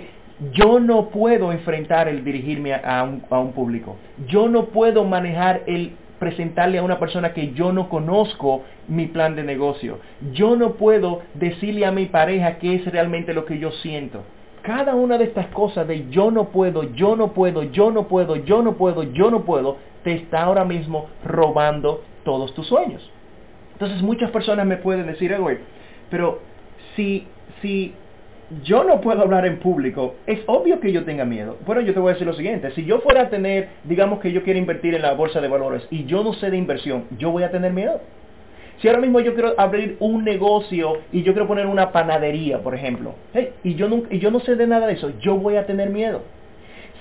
[0.53, 3.97] yo no puedo enfrentar el dirigirme a un, público.
[4.27, 9.35] Yo no puedo manejar el presentarle a una persona que yo no conozco mi plan
[9.35, 9.99] de negocio.
[10.33, 14.23] Yo no puedo decirle a mi pareja qué es realmente lo que yo siento.
[14.61, 18.35] Cada una de estas cosas de yo no puedo, yo no puedo, yo no puedo,
[18.35, 23.09] yo no puedo, yo no puedo, te está ahora mismo robando todos tus sueños.
[23.73, 25.59] Entonces muchas personas me pueden decir, güey,
[26.09, 26.39] pero
[26.95, 27.27] si,
[27.61, 27.93] si
[28.63, 31.57] yo no puedo hablar en público, es obvio que yo tenga miedo.
[31.65, 34.31] Bueno, yo te voy a decir lo siguiente, si yo fuera a tener, digamos que
[34.31, 37.31] yo quiero invertir en la bolsa de valores y yo no sé de inversión, yo
[37.31, 38.01] voy a tener miedo.
[38.81, 42.73] Si ahora mismo yo quiero abrir un negocio y yo quiero poner una panadería, por
[42.75, 43.13] ejemplo,
[43.63, 45.89] y, yo no, y yo no sé de nada de eso, yo voy a tener
[45.89, 46.21] miedo.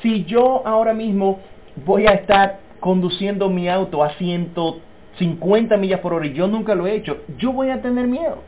[0.03, 1.41] Si yo ahora mismo
[1.85, 6.87] voy a estar conduciendo mi auto a 150 millas por hora y yo nunca lo
[6.87, 8.43] he hecho, yo voy a tener miedo.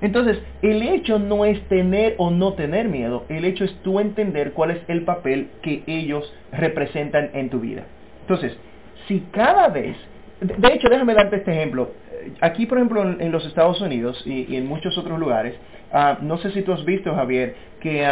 [0.00, 4.52] Entonces, el hecho no es tener o no tener miedo, el hecho es tú entender
[4.52, 7.84] cuál es el papel que ellos representan en tu vida.
[8.22, 8.56] Entonces,
[9.06, 9.96] si cada vez,
[10.42, 11.90] de hecho, déjame darte este ejemplo.
[12.40, 15.54] Aquí, por ejemplo, en, los Estados Unidos y, en muchos otros lugares,
[15.92, 18.06] ah, no sé si tú has visto, Javier, que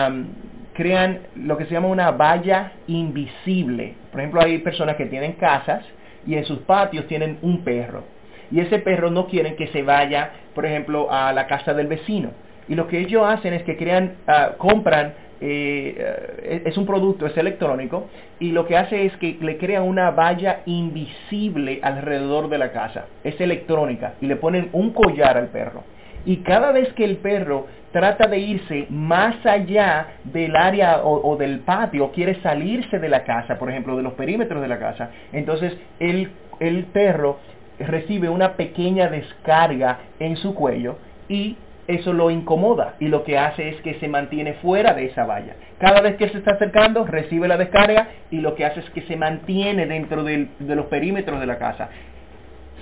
[0.74, 3.94] crean lo que se llama una valla invisible.
[4.10, 5.84] Por ejemplo, hay personas que tienen casas
[6.26, 8.04] y en sus patios tienen un perro
[8.50, 12.30] y ese perro no quieren que se vaya, por ejemplo, a la casa del vecino.
[12.68, 15.94] Y lo que ellos hacen es que crean, ah, compran, eh,
[16.42, 20.10] eh, es un producto, es electrónico, y lo que hace es que le crean una
[20.10, 23.06] valla invisible alrededor de la casa.
[23.24, 25.84] Es electrónica y le ponen un collar al perro.
[26.26, 31.36] Y cada vez que el perro trata de irse más allá del área o, o,
[31.36, 35.10] del patio, quiere salirse de la casa, por ejemplo, de los perímetros de la casa,
[35.32, 37.38] entonces el, el perro
[37.78, 40.98] recibe una pequeña descarga en su cuello
[41.28, 41.56] y
[41.90, 45.54] eso lo incomoda y lo que hace es que se mantiene fuera de esa valla.
[45.78, 49.02] Cada vez que se está acercando, recibe la descarga y lo que hace es que
[49.02, 51.88] se mantiene dentro de los perímetros de la casa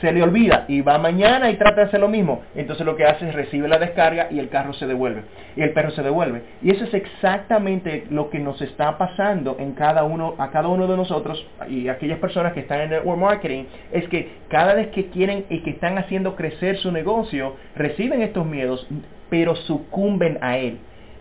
[0.00, 2.42] se le olvida y va mañana y trata de hacer lo mismo.
[2.54, 5.22] Entonces lo que hace es recibe la descarga y el carro se devuelve.
[5.56, 6.42] Y el perro se devuelve.
[6.62, 10.86] Y eso es exactamente lo que nos está pasando en cada uno, a cada uno
[10.86, 15.06] de nosotros y aquellas personas que están en network marketing, es que cada vez que
[15.06, 18.86] quieren y que están haciendo crecer su negocio, reciben estos miedos,
[19.30, 20.78] pero sucumben a él.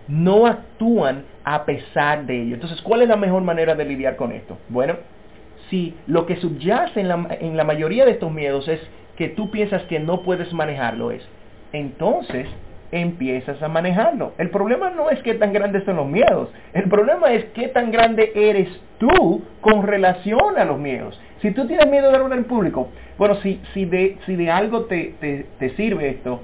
[0.07, 2.55] No actúan a pesar de ello.
[2.55, 4.57] Entonces, ¿cuál es la mejor manera de lidiar con esto?
[4.69, 4.95] Bueno,
[5.69, 8.79] si lo que subyace en la, mayoría de estos miedos es
[9.17, 11.27] que tú piensas que no puedes manejarlo, es
[11.73, 12.47] entonces
[12.91, 14.33] empiezas a manejarlo.
[14.37, 17.91] El problema no es qué tan grandes son los miedos, el problema es qué tan
[17.91, 21.19] grande eres tú con relación a los miedos.
[21.41, 26.41] Si tú tienes miedo de hablar en público, bueno, si, de, algo te, sirve esto,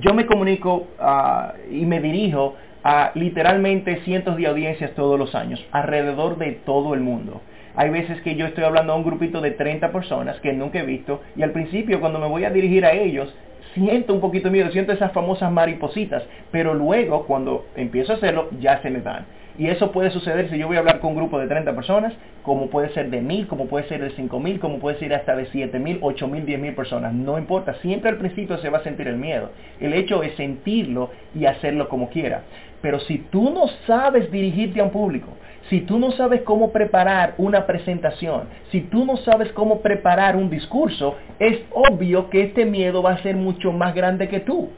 [0.00, 5.64] yo me comunico uh, y me dirijo a literalmente cientos de audiencias todos los años,
[5.72, 7.40] alrededor de todo el mundo.
[7.76, 10.86] Hay veces que yo estoy hablando a un grupito de 30 personas que nunca he
[10.86, 13.34] visto y al principio cuando me voy a dirigir a ellos
[13.74, 18.80] siento un poquito miedo, siento esas famosas maripositas, pero luego cuando empiezo a hacerlo ya
[18.80, 19.26] se me van.
[19.56, 22.12] Y eso puede suceder si yo voy a hablar con un grupo de 30 personas,
[22.42, 25.46] como puede ser de 1000, como puede ser de 5000, como puede ser hasta de
[25.46, 27.12] 7000, 8000, 10000 personas.
[27.12, 29.50] No importa, siempre al principio se va a sentir el miedo.
[29.80, 32.42] El hecho es sentirlo y hacerlo como quiera.
[32.82, 35.28] Pero si tú no sabes dirigirte a un público,
[35.70, 40.50] si tú no sabes cómo preparar una presentación, si tú no sabes cómo preparar un
[40.50, 44.68] discurso, es obvio que este miedo va a ser mucho más grande que tú.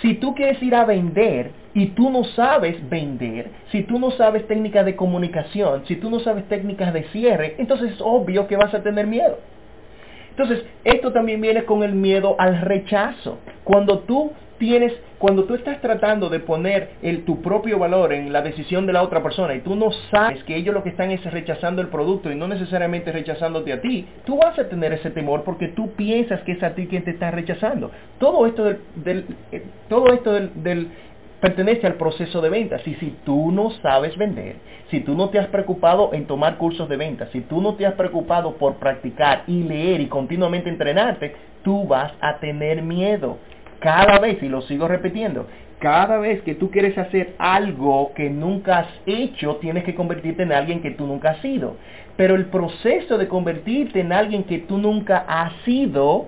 [0.00, 4.46] Si tú quieres ir a vender y tú no sabes vender, si tú no sabes
[4.46, 8.72] técnicas de comunicación, si tú no sabes técnicas de cierre, entonces es obvio que vas
[8.74, 9.38] a tener miedo.
[10.30, 13.40] Entonces, esto también viene con el miedo al rechazo.
[13.64, 18.42] Cuando tú tienes, cuando tú estás tratando de poner el, tu propio valor en la
[18.42, 21.24] decisión de la otra persona y tú no sabes que ellos lo que están es
[21.24, 25.44] rechazando el producto y no necesariamente rechazándote a ti, tú vas a tener ese temor
[25.44, 27.90] porque tú piensas que es a ti quien te está rechazando.
[28.18, 28.64] Todo esto
[28.96, 30.88] del, eh, todo esto del,
[31.40, 32.86] pertenece al proceso de ventas.
[32.86, 34.56] Y si tú no sabes vender,
[34.90, 37.86] si tú no te has preocupado en tomar cursos de ventas, si tú no te
[37.86, 43.38] has preocupado por practicar y leer y continuamente entrenarte, tú vas a tener miedo
[43.80, 45.46] cada vez, y lo sigo repitiendo,
[45.78, 50.52] cada vez que tú quieres hacer algo que nunca has hecho, tienes que convertirte en
[50.52, 51.76] alguien que tú nunca has sido.
[52.16, 56.26] Pero el proceso de convertirte en alguien que tú nunca has sido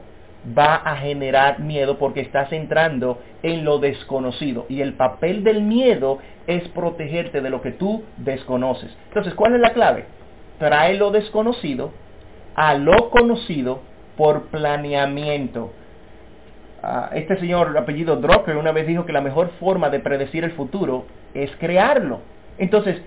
[0.56, 4.66] va a generar miedo porque estás entrando en lo desconocido.
[4.68, 8.96] Y el papel del miedo es protegerte de lo que tú desconoces.
[9.08, 10.04] Entonces, ¿cuál es la clave?
[10.58, 11.92] Trae lo desconocido
[12.54, 13.80] a lo conocido
[14.16, 15.72] por planeamiento.
[16.82, 20.52] Ah, este señor apellido Drucker una vez dijo que la mejor forma de predecir el
[20.52, 21.04] futuro
[21.34, 22.20] es crearlo.
[22.56, 23.02] Entonces,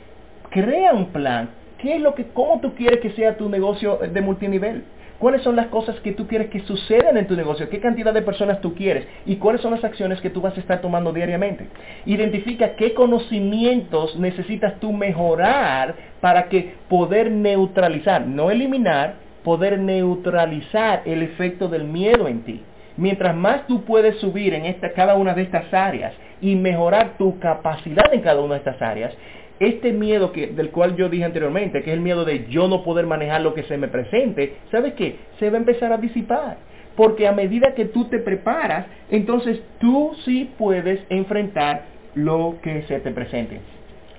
[0.52, 1.50] crea un plan.
[1.80, 4.84] ¿Qué es lo que, cómo tú quieres que sea tu negocio de multinivel?
[5.18, 7.70] ¿Cuáles son las cosas que tú quieres que sucedan en tu negocio?
[7.70, 9.08] ¿Qué cantidad de personas tú quieres?
[9.26, 11.68] ¿Y cuáles son las acciones que tú vas a estar tomando diariamente?
[12.06, 21.24] Identifica qué conocimientos necesitas tú mejorar para que poder neutralizar, no eliminar, poder neutralizar el
[21.24, 22.62] efecto del miedo en ti.
[22.98, 27.40] Mientras más tú puedes subir en esta, cada una de estas áreas y mejorar tu
[27.40, 29.14] capacidad en cada una de estas áreas,
[29.60, 32.84] este miedo que, del cual yo dije anteriormente, que es el miedo de yo no
[32.84, 35.18] poder manejar lo que se me presente, ¿sabes qué?
[35.40, 36.58] Se va a empezar a disipar.
[36.96, 43.00] Porque a medida que tú te preparas, entonces tú sí puedes enfrentar lo que se
[43.00, 43.60] te presente.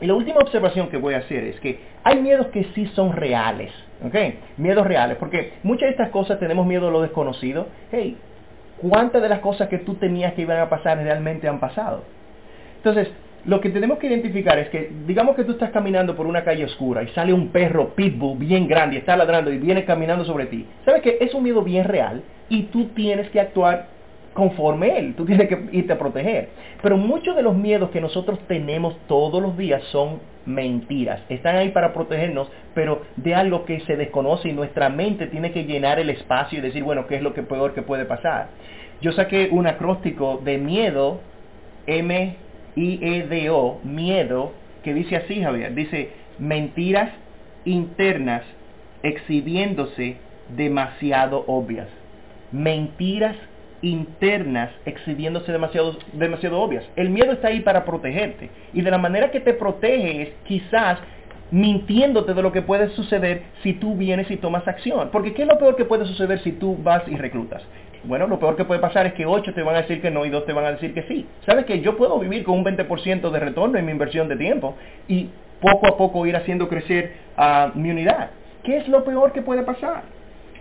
[0.01, 3.13] Y la última observación que voy a hacer es que hay miedos que sí son
[3.13, 3.73] reales,
[4.05, 4.15] ¿ok?
[4.57, 7.69] Miedos reales, porque muchas de estas cosas tenemos miedo a lo desconocido.
[7.93, 8.17] Hey,
[8.89, 12.05] cuántas de las cosas que tú tenías que iban a pasar realmente han pasado.
[12.77, 13.09] Entonces,
[13.47, 16.65] lo que tenemos que identificar es que, digamos que tú estás caminando por una calle
[16.65, 20.47] oscura y sale un perro pitbull bien grande y está ladrando y viene caminando sobre
[20.47, 20.67] ti.
[20.85, 23.87] ¿Sabes que es un miedo bien real y tú tienes que actuar
[24.35, 26.51] conforme él, tú tienes que irte a proteger.
[26.83, 31.23] Pero muchos de los miedos que nosotros tenemos todos los días son mentiras.
[31.29, 35.65] Están ahí para protegernos, pero de algo que se desconoce y nuestra mente tiene que
[35.65, 38.49] llenar el espacio y decir, bueno, ¿qué es lo que peor que puede pasar?
[39.01, 41.21] Yo saqué un acróstico de miedo,
[41.87, 47.11] M-I-E-D-O, miedo, que dice así, Javier, dice mentiras
[47.65, 48.43] internas
[49.03, 50.17] exhibiéndose
[50.57, 51.89] demasiado obvias.
[52.53, 53.37] Mentiras
[53.85, 56.85] internas exhibiéndose demasiado, demasiado obvias.
[56.97, 58.51] El miedo está ahí para protegerte.
[58.73, 60.99] Y de la manera que te protege es quizás
[61.51, 65.11] mintiéndote de lo que puede suceder si tú vienes y tomas acción.
[65.13, 67.63] Porque ¿qué es lo peor que puede suceder si tú vas y reclutas?
[68.05, 70.27] Bueno, lo peor que puede pasar es que 8 te van a decir que no
[70.27, 71.27] y 2 te van a decir que sí.
[71.47, 74.77] ¿Sabes que yo puedo vivir con un 20% de retorno en mi inversión de tiempo
[75.09, 75.29] y
[75.61, 78.31] poco a poco ir haciendo crecer a mi unidad?
[78.63, 80.03] ¿Qué es lo peor que puede pasar?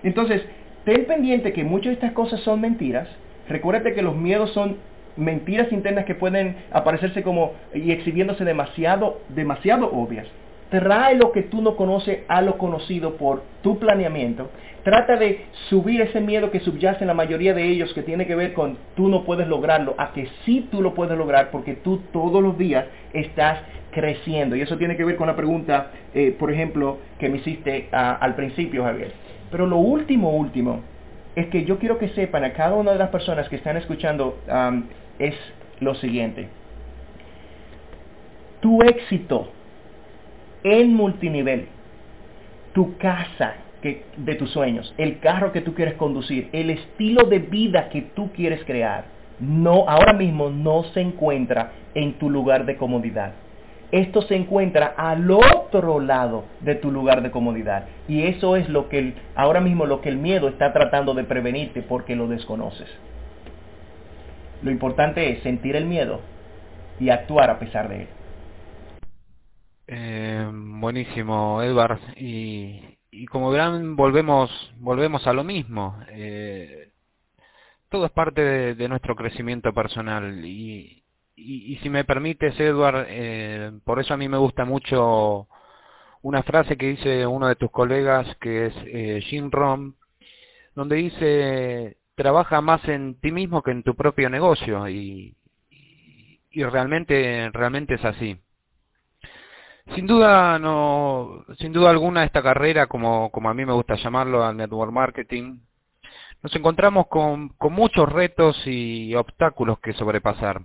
[0.04, 0.42] Entonces,
[0.86, 3.08] ten pendiente que muchas de estas cosas son mentiras.
[3.48, 4.78] Recuérdate que los miedos son
[5.16, 10.28] mentiras internas que pueden aparecerse como y exhibiéndose demasiado, demasiado obvias.
[10.70, 14.50] Trae lo que tú no conoces a lo conocido por tu planeamiento.
[14.84, 18.36] Trata de subir ese miedo que subyace en la mayoría de ellos que tiene que
[18.36, 22.02] ver con tú no puedes lograrlo, a que sí tú lo puedes lograr porque tú
[22.12, 23.60] todos los días estás
[23.92, 24.56] creciendo.
[24.56, 28.18] Y eso tiene que ver con la pregunta, eh, por ejemplo, que me hiciste ah,
[28.20, 29.12] al principio, Javier.
[29.54, 30.82] Pero lo último, último,
[31.36, 34.40] es que yo quiero que sepan a cada una de las personas que están escuchando
[35.20, 35.36] es
[35.80, 36.48] lo siguiente.
[38.62, 39.52] Tu éxito
[40.64, 41.68] en multinivel,
[42.74, 47.90] tu casa de tus sueños, el carro que tú quieres conducir, el estilo de vida
[47.90, 49.04] que tú quieres crear,
[49.40, 53.34] no, ahora mismo no se encuentra en tu lugar de comodidad
[53.94, 57.86] esto se encuentra al otro lado de tu lugar de comodidad.
[58.08, 61.84] Y eso es lo que ahora mismo lo que el miedo está tratando de prevenirte
[61.84, 62.88] porque lo desconoces.
[64.64, 66.22] Lo importante es sentir el miedo
[67.00, 68.08] y actuar a pesar de él.
[69.86, 72.00] Eh, buenísimo, Edward.
[72.16, 76.00] Y, como verán, volvemos, volvemos a lo mismo.
[76.10, 76.90] Eh,
[77.90, 81.03] todo es parte de nuestro crecimiento personal y,
[81.36, 85.48] y, si me permites, Edward, eh, por eso a mí me gusta mucho
[86.22, 89.96] una frase que dice uno de tus colegas, que es eh, Jim Rom,
[90.76, 95.36] donde dice, trabaja más en ti mismo que en tu propio negocio, y,
[96.52, 98.40] realmente, realmente es así.
[99.96, 104.56] Sin duda, no, sin duda alguna, esta carrera, como, a mí me gusta llamarlo, al
[104.56, 105.60] network marketing,
[106.42, 110.62] nos encontramos con, con muchos retos y obstáculos que sobrepasar.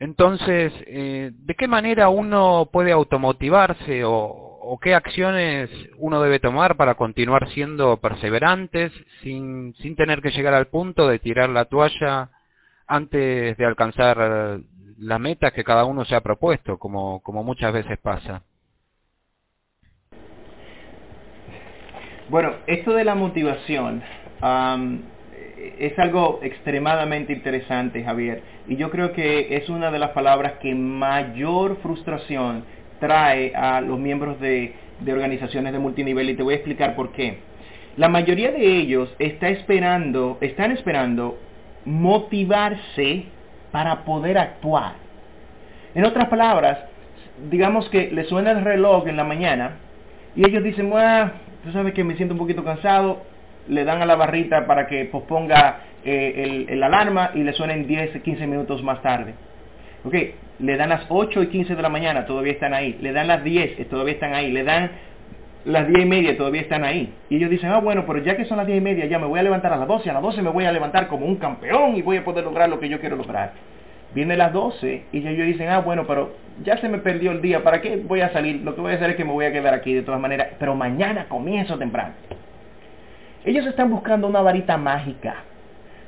[0.00, 6.94] Entonces, eh, ¿de qué manera uno puede automotivarse o, qué acciones uno debe tomar para
[6.94, 8.92] continuar siendo perseverantes
[9.22, 12.28] sin, sin tener que llegar al punto de tirar la toalla
[12.86, 14.60] antes de alcanzar
[14.98, 18.42] la meta que cada uno se ha propuesto, como, como muchas veces pasa?
[22.28, 24.02] Bueno, esto de la motivación,
[25.78, 28.42] es algo extremadamente interesante, Javier.
[28.66, 32.64] Y yo creo que es una de las palabras que mayor frustración
[33.00, 37.12] trae a los miembros de, de organizaciones de multinivel y te voy a explicar por
[37.12, 37.38] qué.
[37.96, 41.38] La mayoría de ellos está esperando, están esperando
[41.84, 43.24] motivarse
[43.72, 44.94] para poder actuar.
[45.94, 46.78] En otras palabras,
[47.50, 49.76] digamos que le suena el reloj en la mañana
[50.36, 51.32] y ellos dicen, bueno,
[51.64, 53.22] tú sabes que me siento un poquito cansado,
[53.68, 58.22] le dan a la barrita para que posponga eh, el, alarma y le suenen 10,
[58.22, 59.34] 15 minutos más tarde.
[60.58, 62.98] Le dan las 8 y 15 de la mañana, todavía están ahí.
[63.00, 64.50] Le dan las 10, todavía están ahí.
[64.50, 64.90] Le dan
[65.64, 67.12] las 10 y media, todavía están ahí.
[67.28, 69.26] Y ellos dicen, ah, bueno, pero ya que son las 10 y media, ya me
[69.26, 70.10] voy a levantar a las 12.
[70.10, 72.68] A las 12 me voy a levantar como un campeón y voy a poder lograr
[72.68, 73.52] lo que yo quiero lograr.
[74.14, 76.32] Viene las 12 y ellos dicen, ah, bueno, pero
[76.64, 78.62] ya se me perdió el día, ¿para qué voy a salir?
[78.62, 80.48] Lo que voy a hacer es que me voy a quedar aquí de todas maneras,
[80.58, 82.14] pero mañana comienzo temprano.
[83.48, 85.36] Ellos están buscando una varita mágica.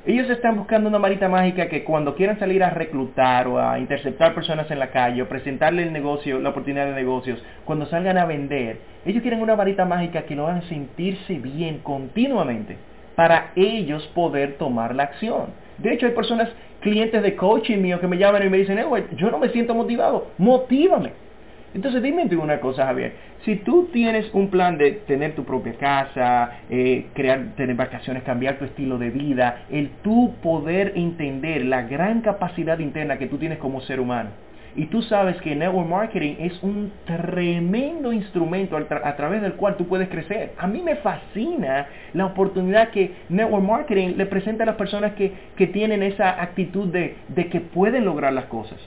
[0.04, 4.34] Ellos están buscando una varita mágica que cuando quieran salir a reclutar o a interceptar
[4.34, 8.26] personas en la calle o presentarle el negocio, la oportunidad de negocios, cuando salgan a
[8.26, 12.76] vender, ellos quieren una varita mágica que lo hagan sentirse bien continuamente
[13.16, 15.46] para ellos poder tomar la acción.
[15.78, 16.50] De hecho, hay personas,
[16.82, 18.78] clientes de coaching mío que me llaman y me dicen,
[19.16, 21.12] yo no me siento motivado, motívame.
[21.74, 23.12] Entonces dime una cosa, Javier.
[23.44, 28.58] Si tú tienes un plan de tener tu propia casa, eh, crear, tener vacaciones, cambiar
[28.58, 33.58] tu estilo de vida, el tú poder entender la gran capacidad interna que tú tienes
[33.58, 34.30] como ser humano,
[34.76, 39.86] y tú sabes que network marketing es un tremendo instrumento a, través del cual tú
[39.86, 40.52] puedes crecer.
[40.58, 45.32] A mí me fascina la oportunidad que network marketing le presenta a las personas que,
[45.56, 48.78] que tienen esa actitud de, de que pueden lograr las cosas.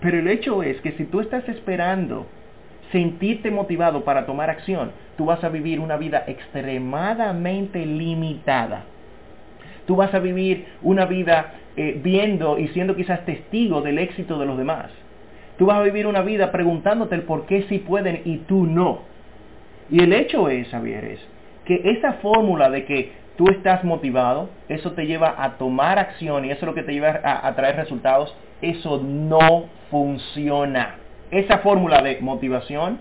[0.00, 2.26] Pero el hecho es que si tú estás esperando
[2.92, 8.84] sentirte motivado para tomar acción, tú vas a vivir una vida extremadamente limitada.
[9.86, 14.46] Tú vas a vivir una vida eh, viendo y siendo quizás testigo del éxito de
[14.46, 14.90] los demás.
[15.58, 19.00] Tú vas a vivir una vida preguntándote el por qué sí pueden y tú no.
[19.90, 21.20] Y el hecho es, Javier, es
[21.64, 26.50] que esa fórmula de que tú estás motivado, eso te lleva a tomar acción y
[26.50, 30.96] eso es lo que te lleva a, traer resultados, eso no funciona.
[31.30, 32.98] Esa fórmula de motivación,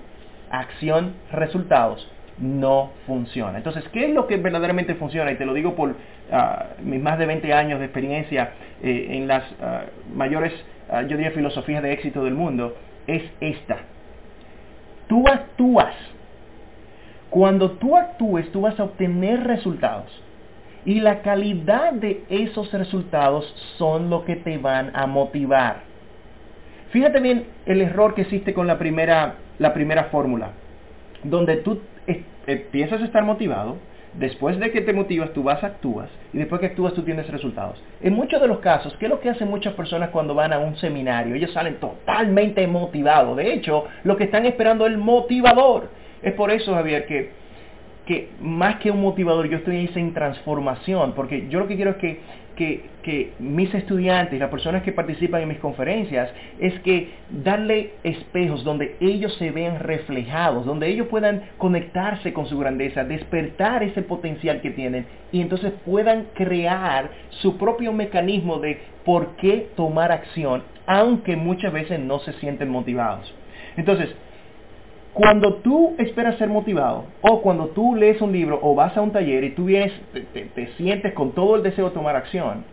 [0.50, 3.58] acción, resultados no funciona.
[3.58, 5.32] Entonces, ¿qué es lo que verdaderamente funciona?
[5.32, 5.96] Y te lo digo por
[6.32, 8.52] ah, mis más de 20 años de experiencia
[8.84, 9.84] eh, en las ah,
[10.14, 10.54] mayores,
[10.90, 12.76] ah, yo diría, filosofías de éxito del mundo,
[13.08, 13.78] es esta.
[15.08, 15.96] Tú actúas.
[17.30, 20.25] Cuando tú actúes, tú vas a obtener resultados.
[20.86, 23.46] Y la calidad de esos resultados
[23.78, 25.82] son lo que te van a motivar.
[26.92, 30.52] Fíjate bien el error que existe con la primera, la primera fórmula,
[31.24, 31.82] donde tú
[32.48, 33.78] empiezas a estar motivado,
[34.14, 37.82] después de que te motivas tú vas, actúas, y después que actúas tú tienes resultados.
[38.02, 40.60] En muchos de los casos, ¿qué es lo que hacen muchas personas cuando van a
[40.60, 41.36] un seminario?
[41.36, 43.36] Ellos salen totalmente motivados.
[43.36, 45.90] De hecho, lo que están esperando es el motivador.
[46.22, 47.32] Es por eso, Javier, que
[48.06, 51.98] que más que un motivador, yo estoy en transformación, porque yo lo que quiero es
[51.98, 52.20] que,
[52.56, 56.30] que, que, mis estudiantes, las personas que participan en mis conferencias,
[56.60, 62.60] es que darle espejos donde ellos se vean reflejados, donde ellos puedan conectarse con su
[62.60, 69.36] grandeza, despertar ese potencial que tienen y entonces puedan crear su propio mecanismo de por
[69.38, 73.34] qué tomar acción, aunque muchas veces no se sienten motivados.
[73.78, 74.10] Entonces,
[75.16, 79.14] cuando tú esperas ser motivado, o cuando tú lees un libro o vas a un
[79.14, 82.66] taller y tú te, sientes con todo el deseo de tomar acción,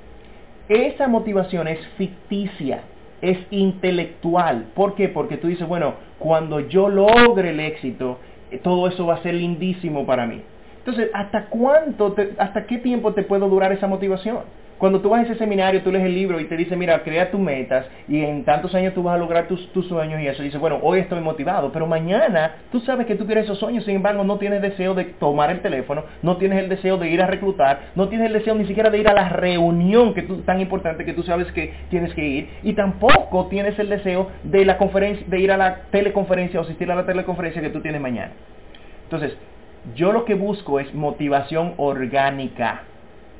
[0.68, 2.80] esa motivación es ficticia,
[3.20, 4.66] es intelectual.
[4.74, 5.08] ¿Por qué?
[5.08, 8.18] Porque tú dices, bueno, cuando yo logre el éxito,
[8.50, 10.42] eh, todo eso va a ser lindísimo para mí.
[10.78, 14.40] Entonces, ¿hasta cuánto, hasta qué tiempo te puedo durar esa motivación?
[14.82, 17.30] Cuando tú vas a ese seminario, tú lees el libro y te dice, mira, crea
[17.30, 20.42] tus metas y en tantos años tú vas a lograr tus, sueños y eso.
[20.42, 23.84] Y dices, bueno, hoy estoy motivado, pero mañana tú sabes que tú quieres esos sueños,
[23.84, 27.22] sin embargo no tienes deseo de tomar el teléfono, no tienes el deseo de ir
[27.22, 30.38] a reclutar, no tienes el deseo ni siquiera de ir a la reunión que tú,
[30.38, 34.64] tan importante que tú sabes que tienes que ir y tampoco tienes el deseo de,
[34.64, 38.00] la conferencia, de ir a la teleconferencia o asistir a la teleconferencia que tú tienes
[38.00, 38.32] mañana.
[39.04, 39.38] Entonces,
[39.94, 42.82] yo lo que busco es motivación orgánica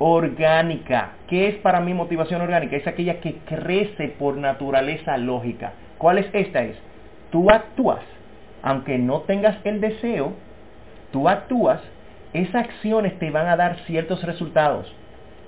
[0.05, 1.13] orgánica.
[1.29, 2.77] ¿Qué es para mí motivación orgánica?
[2.77, 5.75] Es aquella que crece por naturaleza lógica.
[5.97, 6.65] ¿Cuál es esta?
[6.65, 6.77] Es,
[7.31, 8.03] tú actúas,
[8.63, 10.33] aunque no tengas el deseo,
[11.13, 11.81] tú actúas,
[12.33, 14.93] esas acciones te van a dar ciertos resultados.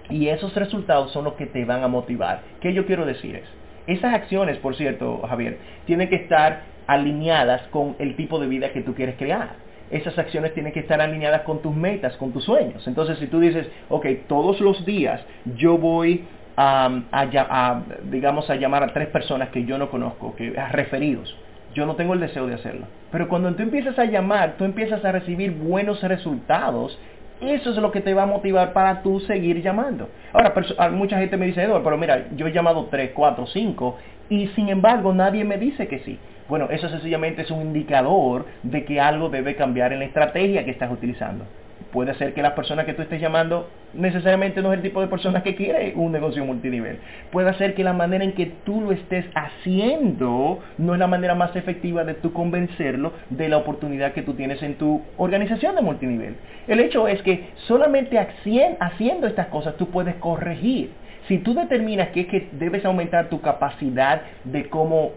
[0.09, 2.43] Y esos resultados son los que te van a motivar.
[2.61, 3.49] ¿Qué yo quiero decir es?
[3.89, 8.83] Esas acciones, por cierto, Javier, tienen que estar alineadas con el tipo de vida que
[8.83, 9.64] tú quieres crear.
[9.91, 12.87] Esas acciones tienen que estar alineadas con tus metas, con tus sueños.
[12.87, 15.21] Entonces, si tú dices, ok, todos los días
[15.57, 16.25] yo voy
[16.57, 21.37] a, digamos, a llamar a tres personas que yo no conozco, que a referidos,
[21.75, 22.87] yo no tengo el deseo de hacerlo.
[23.11, 26.99] Pero cuando tú empiezas a llamar, tú empiezas a recibir buenos resultados
[27.41, 30.09] eso es lo que te va a motivar para tú seguir llamando.
[30.33, 30.55] Ahora,
[30.93, 33.99] mucha gente me dice, Eduardo, pero mira, yo he llamado 3, 4, 5
[34.31, 36.19] y sin embargo nadie me dice que sí.
[36.49, 40.73] Bueno, eso sencillamente es un indicador de que algo debe cambiar en la estrategia que
[40.73, 41.47] estás utilizando.
[41.91, 45.07] Puede ser que la persona que tú estés llamando necesariamente no es el tipo de
[45.07, 46.99] persona que quiere un negocio multinivel.
[47.31, 51.37] Puede ser que la manera en que tú lo estés haciendo no es la manera
[51.37, 55.83] más efectiva de tú convencerlo de la oportunidad que tú tienes en tu organización de
[55.83, 56.35] multinivel.
[56.67, 60.91] El hecho es que solamente haciendo estas cosas tú puedes corregir
[61.29, 65.13] si tú determinas que es que debes aumentar tu capacidad de cómo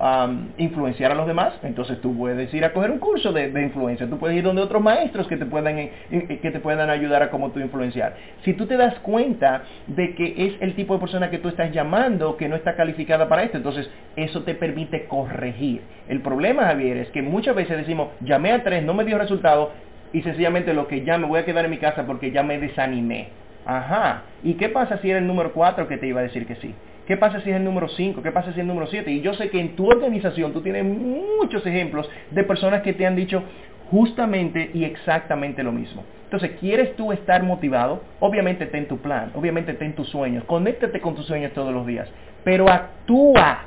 [0.58, 4.18] influenciar a los demás, entonces tú puedes ir a coger un curso de, influencia, tú
[4.18, 7.30] puedes ir donde otros maestros que te puedan eh, eh, que te puedan ayudar a
[7.30, 8.16] cómo tú influenciar.
[8.43, 11.72] Si tú te das cuenta de que es el tipo de persona que tú estás
[11.72, 15.82] llamando que no está calificada para esto, entonces eso te permite corregir.
[16.08, 19.72] El problema, Javier, es que muchas veces decimos, llamé a tres, no me dio resultado
[20.14, 22.60] y sencillamente lo que ya me voy a quedar en mi casa porque ya me
[22.60, 23.28] desanimé.
[23.68, 24.24] Ajá.
[24.43, 26.74] ¿Y qué pasa si era el número 4 que te iba a decir que sí?
[27.05, 28.24] ¿Qué pasa si es el número 5?
[28.24, 29.11] ¿Qué pasa si es el número 7?
[29.11, 33.05] Y yo sé que en tu organización tú tienes muchos ejemplos de personas que te
[33.05, 33.43] han dicho
[33.91, 36.05] justamente y exactamente lo mismo.
[36.24, 38.03] Entonces, ¿quieres tú estar motivado?
[38.22, 42.07] Obviamente ten tu plan, obviamente ten tus sueños, conéctate con tus sueños todos los días,
[42.45, 43.65] pero actúa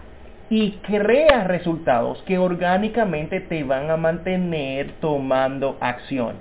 [0.48, 6.36] y crea resultados que orgánicamente te van a mantener tomando acción.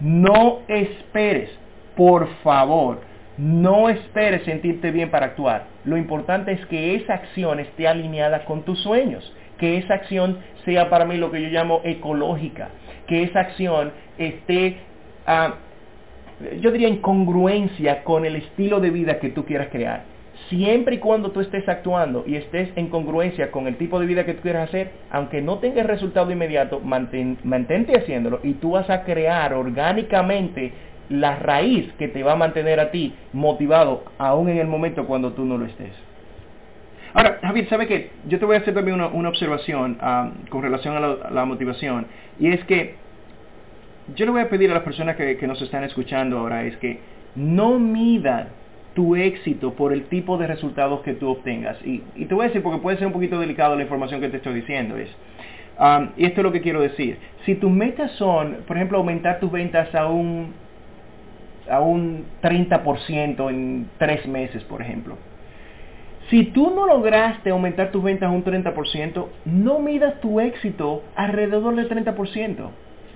[0.00, 1.50] No esperes
[1.96, 3.00] por favor,
[3.38, 5.66] no esperes sentirte bien para actuar.
[5.84, 10.88] Lo importante es que esa acción esté alineada con tus sueños, que esa acción sea
[10.90, 12.68] para mí lo que yo llamo ecológica,
[13.06, 14.78] que esa acción esté,
[15.26, 15.54] ah,
[16.60, 20.04] yo diría, en congruencia con el estilo de vida que tú quieras crear.
[20.50, 24.24] Siempre y cuando tú estés actuando y estés en congruencia con el tipo de vida
[24.24, 29.02] que tú quieras hacer, aunque no tengas resultado inmediato, mantente haciéndolo y tú vas a
[29.02, 30.72] crear orgánicamente
[31.08, 35.32] la raíz que te va a mantener a ti motivado aún en el momento cuando
[35.32, 35.92] tú no lo estés.
[37.16, 38.10] Ahora, Javier, ¿sabe qué?
[38.28, 42.06] Yo te voy a hacer también una, observación ah, con relación a la, motivación.
[42.38, 42.96] Y es que
[44.14, 47.00] yo le voy a pedir a las personas que, nos están escuchando ahora, es que
[47.34, 48.48] no midan
[48.94, 51.78] tu éxito por el tipo de resultados que tú obtengas.
[51.86, 54.36] Y, te voy a decir, porque puede ser un poquito delicado la información que te
[54.36, 55.08] estoy diciendo, es,
[55.78, 57.16] ah, y esto es lo que quiero decir.
[57.46, 60.52] Si tus metas son, por ejemplo, aumentar tus ventas a un
[61.70, 65.16] a un 30% en tres meses, por ejemplo.
[66.30, 71.76] Si tú no lograste aumentar tus ventas a un 30%, no midas tu éxito alrededor
[71.76, 72.68] del 30%.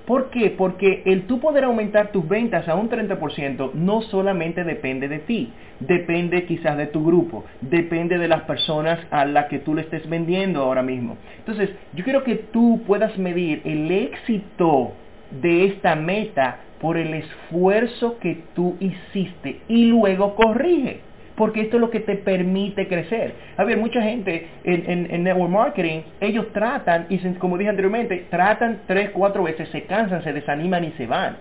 [0.06, 0.50] ¿Por qué?
[0.50, 5.52] Porque el tú poder aumentar tus ventas a un 30% no solamente depende de ti,
[5.80, 10.08] depende quizás de tu grupo, depende de las personas a las que tú le estés
[10.08, 11.16] vendiendo ahora mismo.
[11.38, 14.92] Entonces, yo quiero que tú puedas medir el éxito
[15.30, 21.00] de esta meta por el esfuerzo que tú hiciste y luego corrige.
[21.36, 23.34] Porque esto es lo que te permite crecer.
[23.56, 29.10] A ver, mucha gente en, network marketing, ellos tratan, y como dije anteriormente, tratan tres,
[29.10, 31.36] cuatro veces, se cansan, se desaniman y se van.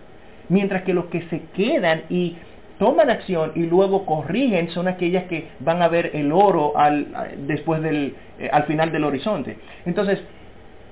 [0.48, 2.38] Mientras que los que se quedan y
[2.78, 7.82] toman acción y luego corrigen son aquellas que van a ver el oro al, después
[7.82, 9.58] del, eh, al final del horizonte.
[9.86, 10.20] Entonces,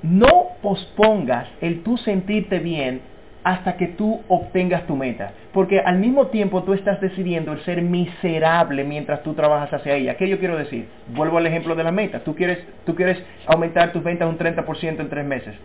[0.09, 3.01] no pospongas el tú sentirte bien
[3.43, 5.31] hasta que tú obtengas tu meta.
[5.53, 10.17] Porque al mismo tiempo tú estás decidiendo el ser miserable mientras tú trabajas hacia ella.
[10.17, 10.87] ¿Qué yo quiero decir?
[11.15, 12.19] Vuelvo al ejemplo de la meta.
[12.19, 15.55] Tú quieres, tú quieres aumentar tus ventas un 30% en tres meses.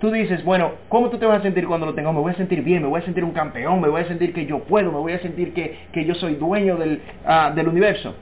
[0.00, 2.14] Tú dices, bueno, ¿cómo tú te vas a sentir cuando lo tengas?
[2.14, 4.32] Me voy a sentir bien, me voy a sentir un campeón, me voy a sentir
[4.32, 8.14] que yo puedo, me voy a sentir que, yo soy dueño del, ah, del universo.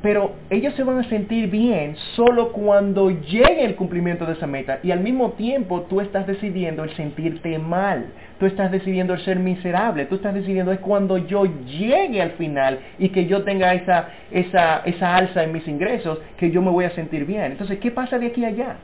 [0.00, 4.78] Pero ellos se van a sentir bien solo cuando llegue el cumplimiento de esa meta
[4.84, 8.06] y al mismo tiempo tú estás decidiendo el sentirte mal,
[8.38, 12.78] tú estás decidiendo el ser miserable, tú estás decidiendo es cuando yo llegue al final
[13.00, 16.84] y que yo tenga esa, esa, esa alza en mis ingresos que yo me voy
[16.84, 17.42] a sentir bien.
[17.42, 18.76] Entonces, ¿qué pasa de aquí a allá?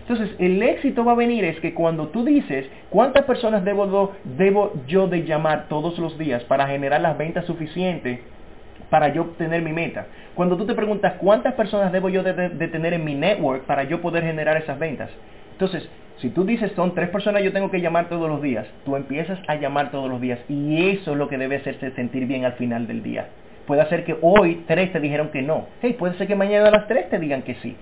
[0.00, 4.72] Entonces, el éxito va a venir es que cuando tú dices, ¿cuántas personas debo, debo
[4.86, 8.20] yo de llamar todos los días para generar las ventas suficientes
[8.92, 10.06] para yo obtener mi meta.
[10.34, 12.32] Cuando tú te preguntas cuántas personas debo yo de,
[12.68, 15.10] tener en mi network para yo poder generar esas ventas.
[15.52, 18.96] Entonces, si tú dices son tres personas yo tengo que llamar todos los días, tú
[18.96, 22.44] empiezas a llamar todos los días y eso es lo que debe hacerte sentir bien
[22.44, 23.28] al final del día.
[23.66, 25.66] Puede ser que hoy tres te dijeron que no.
[25.82, 27.76] Hey, puede ser que mañana a las tres te digan que sí.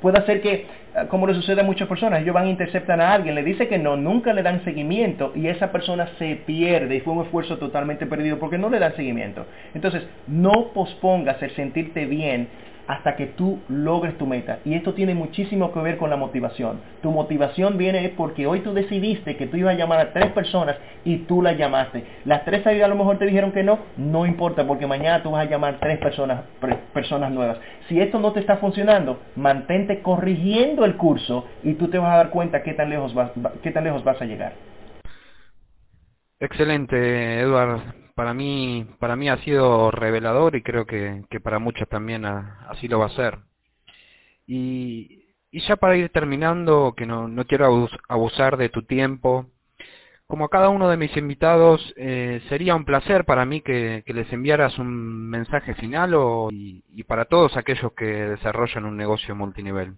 [0.00, 3.12] Puede ser que, ah, como le sucede a muchas personas, ellos van a interceptar a
[3.12, 7.00] alguien, le dice que no, nunca le dan seguimiento y esa persona se pierde y
[7.00, 9.46] fue un esfuerzo totalmente perdido porque no le dan seguimiento.
[9.74, 12.48] Entonces, no pospongas el sentirte bien
[12.88, 14.58] hasta que tú logres tu meta.
[14.64, 16.80] Y esto tiene muchísimo que ver con la motivación.
[17.02, 20.76] Tu motivación viene porque hoy tú decidiste que tú ibas a llamar a tres personas
[21.04, 22.02] y tú las llamaste.
[22.24, 25.46] Las tres a lo mejor te dijeron que no, no importa porque mañana tú vas
[25.46, 26.42] a llamar tres personas,
[26.94, 27.58] personas nuevas.
[27.88, 32.16] Si esto no te está funcionando, mantente corrigiendo el curso y tú te vas a
[32.16, 33.30] dar cuenta qué tan lejos vas,
[33.62, 34.54] qué tan lejos vas a llegar.
[36.40, 42.24] Excelente, Eduardo para mí, para mí ha sido revelador y creo que, para muchos también
[42.24, 43.38] así lo va a ser.
[44.44, 49.46] Y, ya para ir terminando, que no, no quiero abusar de tu tiempo,
[50.26, 54.32] como a cada uno de mis invitados, eh, sería un placer para mí que, les
[54.32, 59.94] enviaras un mensaje final o, y, para todos aquellos que desarrollan un negocio multinivel.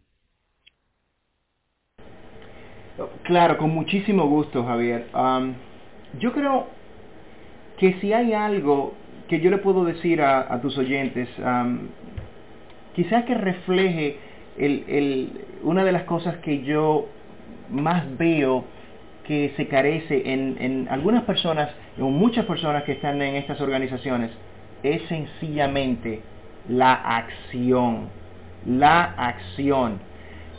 [3.23, 5.09] Claro, con muchísimo gusto, Javier.
[6.19, 6.80] Yo creo
[7.81, 8.93] que si hay algo
[9.27, 11.31] que yo le puedo decir a, tus oyentes,
[12.95, 14.19] quizás que refleje
[15.63, 17.07] una de las cosas que yo
[17.71, 18.65] más veo
[19.25, 24.31] que se carece en, algunas personas o muchas personas que están en estas organizaciones
[24.83, 26.21] es sencillamente
[26.69, 28.09] la acción.
[28.67, 30.01] La acción.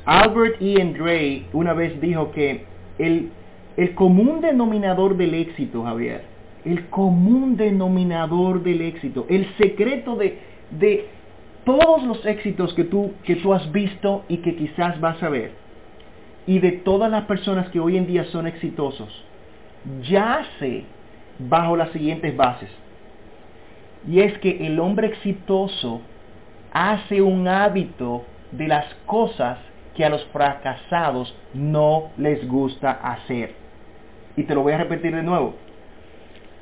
[0.05, 0.81] Albert E.
[0.81, 2.65] Andre una vez dijo que
[2.97, 3.29] el,
[3.77, 6.30] el común denominador del éxito, Javier,
[6.65, 10.39] el común denominador del éxito, el secreto de,
[10.71, 11.07] de
[11.65, 15.51] todos los éxitos que tú, que tú has visto y que quizás vas a ver,
[16.45, 19.25] y de todas las personas que hoy en día son exitosos,
[20.03, 20.83] yace
[21.39, 22.69] bajo las siguientes bases.
[24.07, 26.01] Y es que el hombre exitoso
[26.73, 29.59] hace un hábito de las cosas
[29.95, 33.53] que a los fracasados no les gusta hacer.
[34.35, 35.55] Y te lo voy a repetir de nuevo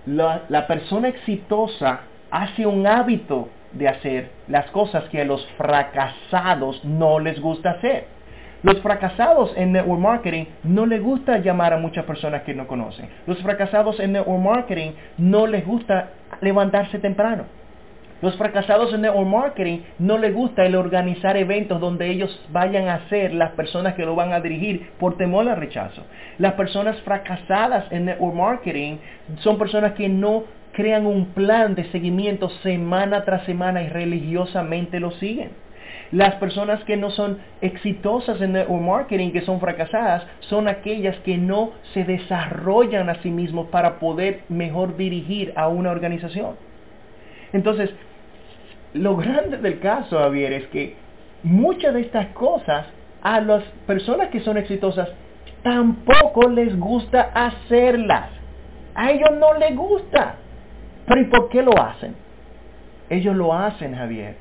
[0.05, 7.19] la, persona exitosa hace un hábito de hacer las cosas que a los fracasados no
[7.19, 8.07] les gusta hacer.
[8.61, 13.07] Los fracasados en network marketing no les gusta llamar a muchas personas que no conocen.
[13.25, 16.09] Los fracasados en network marketing no les gusta
[16.41, 17.45] levantarse temprano.
[18.21, 23.07] Los fracasados en network marketing no les gusta el organizar eventos donde ellos vayan a
[23.07, 26.03] ser las personas que lo van a dirigir por temor al rechazo.
[26.37, 28.97] Las personas fracasadas en network marketing
[29.39, 35.11] son personas que no crean un plan de seguimiento semana tras semana y religiosamente lo
[35.11, 35.51] siguen.
[36.11, 41.37] Las personas que no son exitosas en network marketing, que son fracasadas, son aquellas que
[41.37, 46.55] no se desarrollan a sí mismos para poder mejor dirigir a una organización.
[47.53, 47.91] Entonces,
[48.93, 50.95] lo grande del caso, Javier, es que
[51.43, 52.87] muchas de estas cosas
[53.21, 55.09] a las personas que son exitosas
[55.61, 58.38] tampoco les gusta hacerlas.
[58.99, 60.35] A ellos no les gusta.
[61.05, 62.15] Pero ¿y por qué lo hacen?
[63.09, 64.35] Ellos lo hacen, Javier,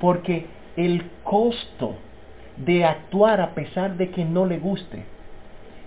[0.00, 0.46] porque
[0.76, 1.94] el costo
[2.56, 5.04] de actuar a pesar de que no le guste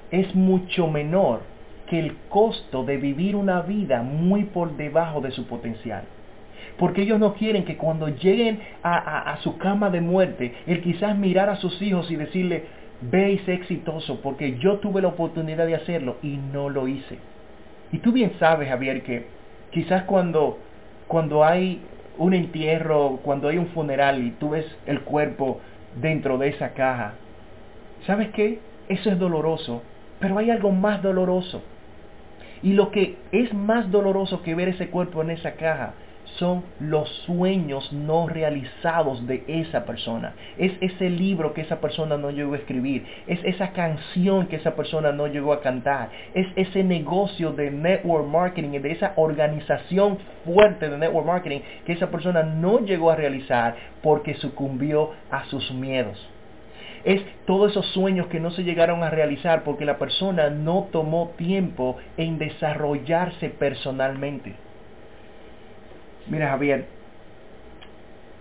[0.10, 1.42] es mucho menor
[1.88, 6.04] que el costo de vivir una vida muy por debajo de su potencial.
[6.78, 11.50] Porque ellos no quieren que cuando lleguen a, su cama de muerte, el quizás mirar
[11.50, 12.64] a sus hijos y decirle,
[13.02, 17.33] ve y sé exitoso, porque yo tuve la oportunidad de hacerlo y no lo hice.
[17.94, 19.28] Y tú bien sabes, Javier, que
[19.72, 20.58] quizás cuando,
[21.08, 21.80] cuando hay
[22.18, 25.62] un entierro, cuando hay un funeral y tú ves el cuerpo
[26.02, 27.14] dentro de esa caja,
[28.08, 28.60] ¿sabes qué?
[28.90, 29.84] Eso es doloroso,
[30.20, 31.62] pero hay algo más doloroso.
[32.64, 35.94] Y lo que es más doloroso que ver ese cuerpo en esa caja
[36.38, 40.34] son los sueños no realizados de esa persona.
[40.58, 43.06] Es ese libro que esa persona no llegó a escribir.
[43.28, 46.10] Es esa canción que esa persona no llegó a cantar.
[46.34, 52.10] Es ese negocio de network marketing, de esa organización fuerte de network marketing que esa
[52.10, 56.30] persona no llegó a realizar porque sucumbió a sus miedos.
[57.04, 61.32] Es todos esos sueños que no se llegaron a realizar porque la persona no tomó
[61.38, 64.56] tiempo en desarrollarse personalmente.
[66.28, 66.86] Mira Javier,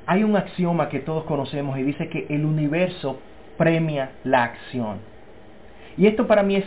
[0.07, 3.19] hay un axioma que todos conocemos y dice que el universo
[3.57, 4.99] premia la acción.
[5.97, 6.65] Y esto para mí es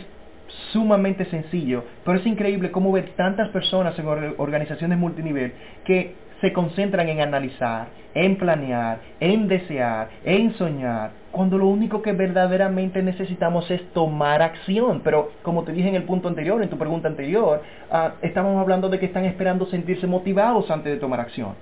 [0.72, 4.06] sumamente sencillo, pero es increíble cómo ver tantas personas en
[4.38, 5.52] organizaciones multinivel
[5.84, 12.12] que se concentran en analizar, en planear, en desear, en soñar, cuando lo único que
[12.12, 15.00] verdaderamente necesitamos es tomar acción.
[15.02, 18.88] Pero como te dije en el punto anterior, en tu pregunta anterior, uh, estamos hablando
[18.88, 21.54] de que están esperando sentirse motivados antes de tomar acción.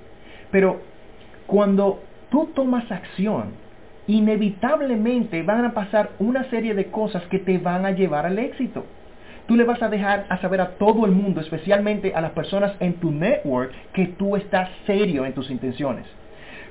[0.51, 0.80] Pero
[1.47, 3.63] cuando tú tomas acción,
[4.07, 8.84] inevitablemente van a pasar una serie de cosas que te van a llevar al éxito.
[9.46, 12.74] Tú le vas a dejar a saber a todo el mundo, especialmente a las personas
[12.80, 16.07] en tu network, que tú estás serio en tus intenciones.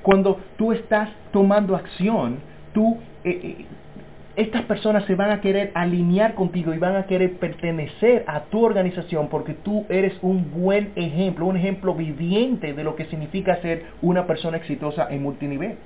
[0.01, 2.39] Cuando tú estás tomando acción,
[2.73, 3.65] tú eh, eh,
[4.35, 8.65] estas personas se van a querer alinear contigo y van a querer pertenecer a tu
[8.65, 13.85] organización porque tú eres un buen ejemplo, un ejemplo viviente de lo que significa ser
[14.01, 15.77] una persona exitosa en multinivel.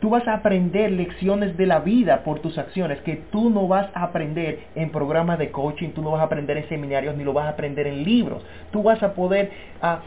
[0.00, 3.88] Tú vas a aprender lecciones de la vida por tus acciones que tú no vas
[3.94, 7.32] a aprender en programas de coaching, tú no vas a aprender en seminarios, ni lo
[7.32, 8.44] vas a aprender en libros.
[8.70, 9.50] Tú vas a poder,
[9.82, 10.00] ah,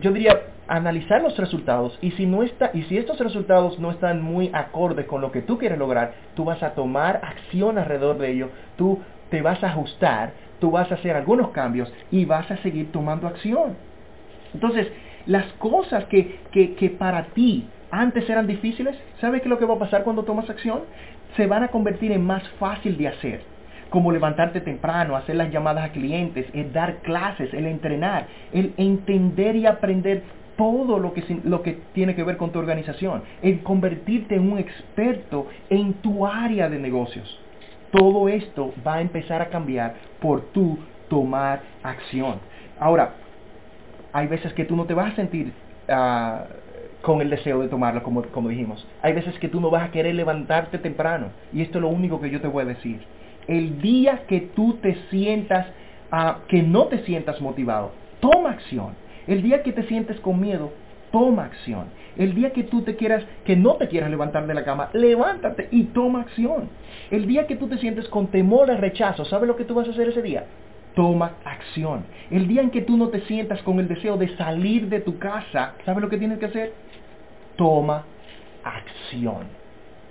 [0.00, 4.22] yo diría, analizar los resultados y si, no está, y si estos resultados no están
[4.22, 8.30] muy acordes con lo que tú quieres lograr, tú vas a tomar acción alrededor de
[8.30, 12.56] ello, tú te vas a ajustar, tú vas a hacer algunos cambios y vas a
[12.58, 13.76] seguir tomando acción.
[14.54, 14.86] Entonces,
[15.26, 19.66] las cosas que, que, que para ti antes eran difíciles, ¿sabes qué es lo que
[19.66, 20.80] va a pasar cuando tomas acción?
[21.36, 23.42] Se van a convertir en más fácil de hacer,
[23.90, 29.56] como levantarte temprano, hacer las llamadas a clientes, el dar clases, el entrenar, el entender
[29.56, 30.22] y aprender
[30.56, 34.58] todo lo que, lo que tiene que ver con tu organización, el convertirte en un
[34.58, 37.40] experto en tu área de negocios.
[37.90, 40.78] Todo esto va a empezar a cambiar por tu
[41.08, 42.38] tomar acción.
[42.78, 43.14] Ahora,
[44.12, 45.52] hay veces que tú no te vas a sentir
[45.88, 46.44] ah,
[47.04, 48.84] con el deseo de tomarlo, como, como dijimos.
[49.02, 51.28] Hay veces que tú no vas a querer levantarte temprano.
[51.52, 53.00] Y esto es lo único que yo te voy a decir.
[53.46, 55.66] El día que tú te sientas,
[56.10, 58.94] uh, que no te sientas motivado, toma acción.
[59.26, 60.72] El día que te sientes con miedo,
[61.12, 61.88] toma acción.
[62.16, 65.68] El día que tú te quieras, que no te quieras levantar de la cama, levántate
[65.70, 66.70] y toma acción.
[67.10, 69.86] El día que tú te sientes con temor al rechazo, ¿sabes lo que tú vas
[69.88, 70.46] a hacer ese día?
[70.94, 72.04] Toma acción.
[72.30, 75.18] El día en que tú no te sientas con el deseo de salir de tu
[75.18, 76.72] casa, ¿sabes lo que tienes que hacer?
[77.56, 78.04] Toma
[78.62, 79.46] acción.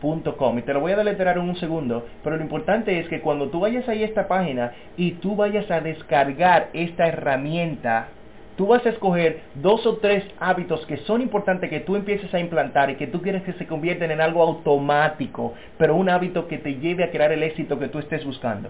[0.56, 3.48] y te lo voy a deletrear en un segundo, pero lo importante es que cuando
[3.48, 8.08] tú vayas ahí a esta página y tú vayas a descargar esta herramienta,
[8.56, 12.38] tú vas a escoger dos o tres hábitos que son importantes que tú empieces a
[12.38, 16.58] implantar y que tú quieres que se convierten en algo automático, pero un hábito que
[16.58, 18.68] te lleve a crear el éxito que tú estés buscando.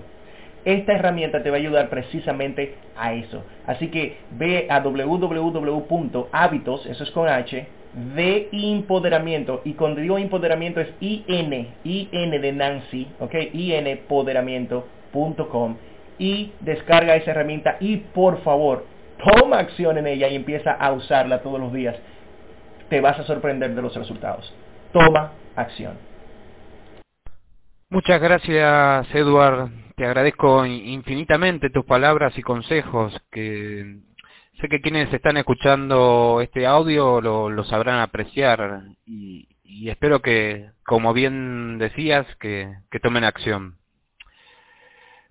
[0.65, 3.45] Esta herramienta te va a ayudar precisamente a eso.
[3.67, 5.27] Así que ve a www.hábitos,
[6.87, 9.63] eso es con H, de empoderamiento.
[9.65, 15.77] Y cuando digo empoderamiento es IN, IN de Nancy, ok, INpoderamiento.com.
[16.19, 18.87] Y descarga esa herramienta y por favor,
[19.19, 21.97] toma acción en ella y empieza a usarla todos los días.
[22.89, 24.55] Te vas a sorprender de los resultados.
[24.93, 25.99] Toma acción.
[27.91, 29.71] Muchas gracias, Eduard.
[29.97, 33.99] Te agradezco infinitamente tus palabras y consejos que
[34.61, 39.49] Sé que quienes están escuchando este audio lo, sabrán apreciar y,
[39.89, 43.77] espero que, como bien decías, que, tomen acción.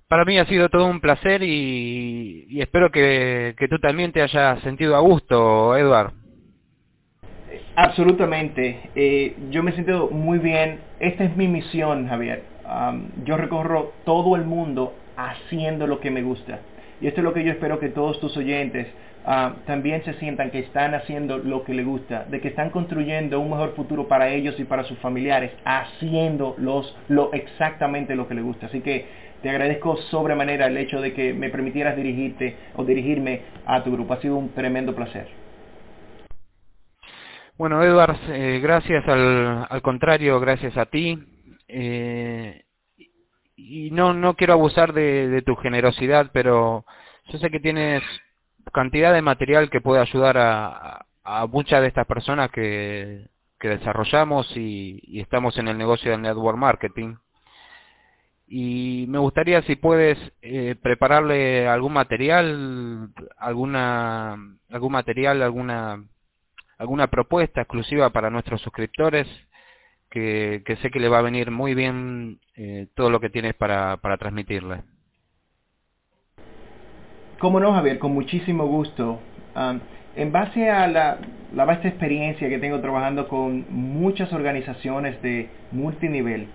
[0.10, 4.96] Para mí ha sido todo un placer y, espero que, tú también te hayas sentido
[4.96, 6.12] a gusto, Eduard.
[7.76, 8.90] Absolutamente.
[8.94, 10.82] Eh, yo me he sentido muy bien.
[11.00, 12.44] Esta es mi misión, Javier.
[13.24, 16.60] yo recorro todo el mundo haciendo lo que me gusta.
[17.02, 18.88] Y esto es lo que yo espero que todos tus oyentes
[19.26, 23.40] ah, también se sientan que están haciendo lo que les gusta, de que están construyendo
[23.40, 28.36] un mejor futuro para ellos y para sus familiares, haciendo los, lo, exactamente lo que
[28.36, 28.68] les gusta.
[28.68, 29.06] Así que
[29.42, 34.14] te agradezco sobremanera el hecho de que me permitieras dirigirte o dirigirme a tu grupo.
[34.14, 35.28] Ha sido un tremendo placer.
[37.58, 41.20] Bueno, Edward, eh, gracias al, al, contrario, gracias a ti.
[41.68, 42.64] Eh,
[43.56, 46.86] y no, no quiero abusar de, de, tu generosidad, pero
[47.32, 48.02] yo sé que tienes
[48.72, 53.28] cantidad de material que puede ayudar a, a muchas de estas personas que,
[53.64, 57.16] que desarrollamos y, estamos en el negocio del network marketing.
[58.46, 64.38] Y me gustaría si puedes eh, prepararle algún material, alguna,
[64.70, 66.04] algún material, alguna,
[66.78, 69.28] alguna propuesta exclusiva para nuestros suscriptores
[70.10, 73.56] que, que sé que le va a venir muy bien eh, todo lo que tienes
[73.56, 74.84] para, para transmitirle.
[77.44, 79.20] Cómo no, Javier, con muchísimo gusto.
[80.16, 81.18] En base a la,
[81.54, 86.48] vasta experiencia que tengo trabajando con muchas organizaciones de multinivel,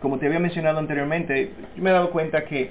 [0.00, 2.70] como te había mencionado anteriormente, me he dado cuenta que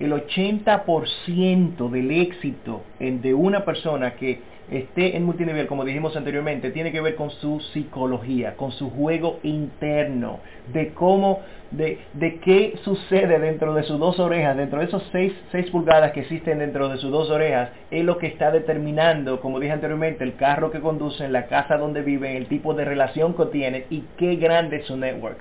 [0.00, 4.40] el 80% del éxito de una persona que
[4.70, 9.38] esté en multinivel, como dijimos anteriormente, tiene que ver con su psicología, con su juego
[9.42, 10.40] interno,
[10.72, 11.40] de cómo,
[11.70, 16.20] de, de qué sucede dentro de sus dos orejas, dentro de esos 6, pulgadas que
[16.20, 20.36] existen dentro de sus dos orejas, es lo que está determinando, como dije anteriormente, el
[20.36, 24.36] carro que conducen, la casa donde viven, el tipo de relación que tienen y qué
[24.36, 25.38] grande es su network.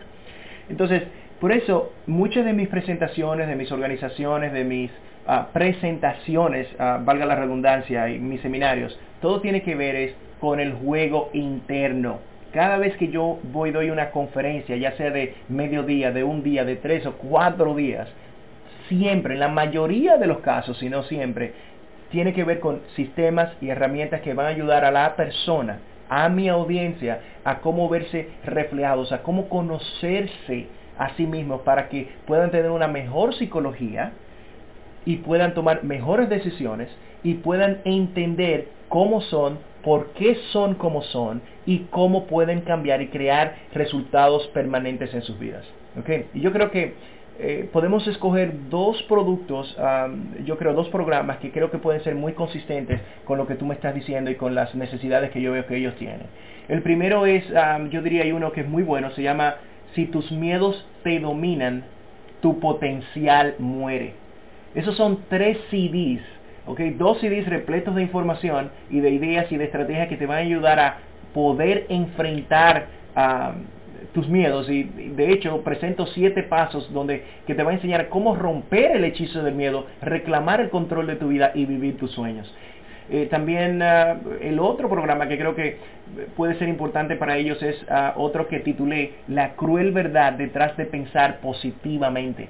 [0.70, 1.04] Entonces,
[1.40, 4.90] por eso, muchas de mis presentaciones, de mis organizaciones, de mis
[5.28, 10.60] uh, presentaciones, uh, valga la redundancia, y mis seminarios, todo tiene que ver es con
[10.60, 12.20] el juego interno.
[12.54, 16.64] Cada vez que yo voy doy una conferencia, ya sea de mediodía, de un día,
[16.64, 18.08] de tres o cuatro días,
[18.88, 21.54] siempre, en la mayoría de los casos, si no siempre,
[22.12, 26.30] tiene que ver con sistemas y herramientas que van a ayudar a la persona, a
[26.30, 30.68] mi audiencia, a cómo verse reflejados, a cómo conocerse
[31.00, 34.12] a sí mismos para que puedan tener una mejor psicología
[35.04, 36.90] y puedan tomar mejores decisiones
[37.24, 43.10] y puedan entender cómo son, por qué son como son y cómo pueden cambiar y
[43.10, 45.66] crear resultados permanentes en sus vidas.
[46.00, 46.28] ¿Okay?
[46.34, 46.94] Y yo creo que
[47.38, 49.76] eh, podemos escoger dos productos,
[50.46, 53.66] yo creo dos programas que creo que pueden ser muy consistentes con lo que tú
[53.66, 56.28] me estás diciendo y con las necesidades que yo veo que ellos tienen.
[56.70, 57.44] El primero es,
[57.90, 59.56] yo diría hay uno que es muy bueno, se llama
[59.94, 61.84] si tus miedos te dominan,
[62.40, 64.14] tu potencial muere.
[64.74, 66.22] Esos son tres CDs,
[66.66, 66.80] ¿ok?
[66.98, 70.42] Dos CDs repletos de información y de ideas y de estrategias que te van a
[70.42, 70.98] ayudar a
[71.34, 72.88] poder enfrentar
[74.14, 78.36] tus miedos y de hecho presento siete pasos donde que te va a enseñar cómo
[78.36, 82.54] romper el hechizo del miedo, reclamar el control de tu vida y vivir tus sueños.
[83.10, 85.78] Eh, también ah, el otro programa que creo que
[86.36, 90.86] puede ser importante para ellos es ah, otro que titulé La cruel verdad detrás de
[90.86, 92.48] pensar positivamente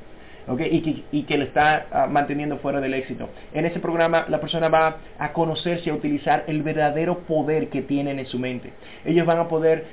[0.47, 3.29] y, que, y que lo está ah, manteniendo fuera del éxito.
[3.53, 8.19] En ese programa la persona va a conocerse, a utilizar el verdadero poder que tienen
[8.19, 8.71] en su mente.
[9.05, 9.85] Ellos van a poder,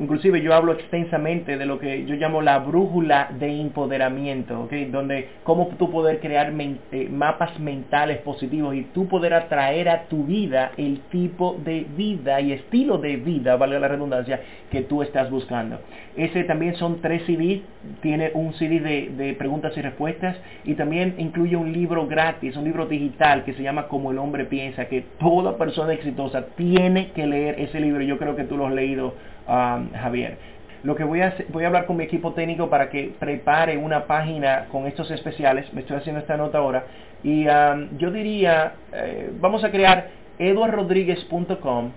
[0.00, 5.68] inclusive yo hablo extensamente de lo que yo llamo la brújula de empoderamiento, donde cómo
[5.78, 11.00] tú poder crear eh, mapas mentales positivos y tú poder atraer a tu vida el
[11.10, 15.80] tipo de vida y estilo de vida, vale la redundancia, que tú estás buscando.
[16.16, 17.62] Ese también son tres CDs,
[18.02, 22.84] tiene un CD de, preguntas y respuestas y también incluye un libro gratis, un libro
[22.84, 27.58] digital que se llama Como el hombre piensa, que toda persona exitosa tiene que leer
[27.58, 28.02] ese libro.
[28.02, 29.14] Yo creo que tú lo has leído,
[29.48, 30.36] um, Javier.
[30.82, 33.78] Lo que voy a hacer, voy a hablar con mi equipo técnico para que prepare
[33.78, 35.72] una página con estos especiales.
[35.72, 36.84] Me estoy haciendo esta nota ahora.
[37.22, 40.08] Y um, yo diría, eh, vamos a crear
[40.38, 41.92] eduardrodríguez.com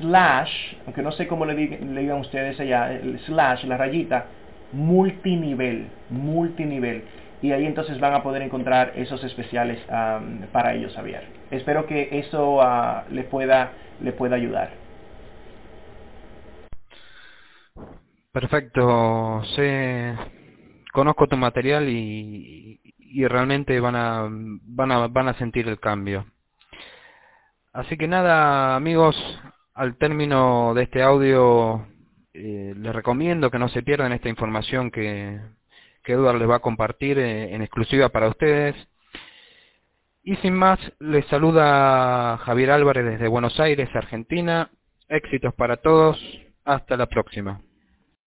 [0.00, 4.26] slash, aunque no sé cómo le, le digan ustedes allá, el slash, la rayita,
[4.72, 7.04] multinivel, multinivel.
[7.42, 9.78] Y ahí entonces van a poder encontrar esos especiales
[10.52, 11.24] para ellos, Javier.
[11.50, 14.70] Espero que eso uh, le, pueda, le pueda ayudar.
[18.32, 19.42] Perfecto.
[19.56, 20.14] Sé,
[20.92, 26.26] conozco tu material y, y realmente van a, van, a, van a sentir el cambio.
[27.72, 29.16] Así que nada, amigos,
[29.80, 31.86] al término de este audio
[32.34, 35.40] eh, les recomiendo que no se pierdan esta información que,
[36.04, 38.76] que Eduard les va a compartir eh, en exclusiva para ustedes.
[40.22, 44.70] Y sin más, les saluda Javier Álvarez desde Buenos Aires, Argentina.
[45.08, 46.22] Éxitos para todos.
[46.66, 47.62] Hasta la próxima.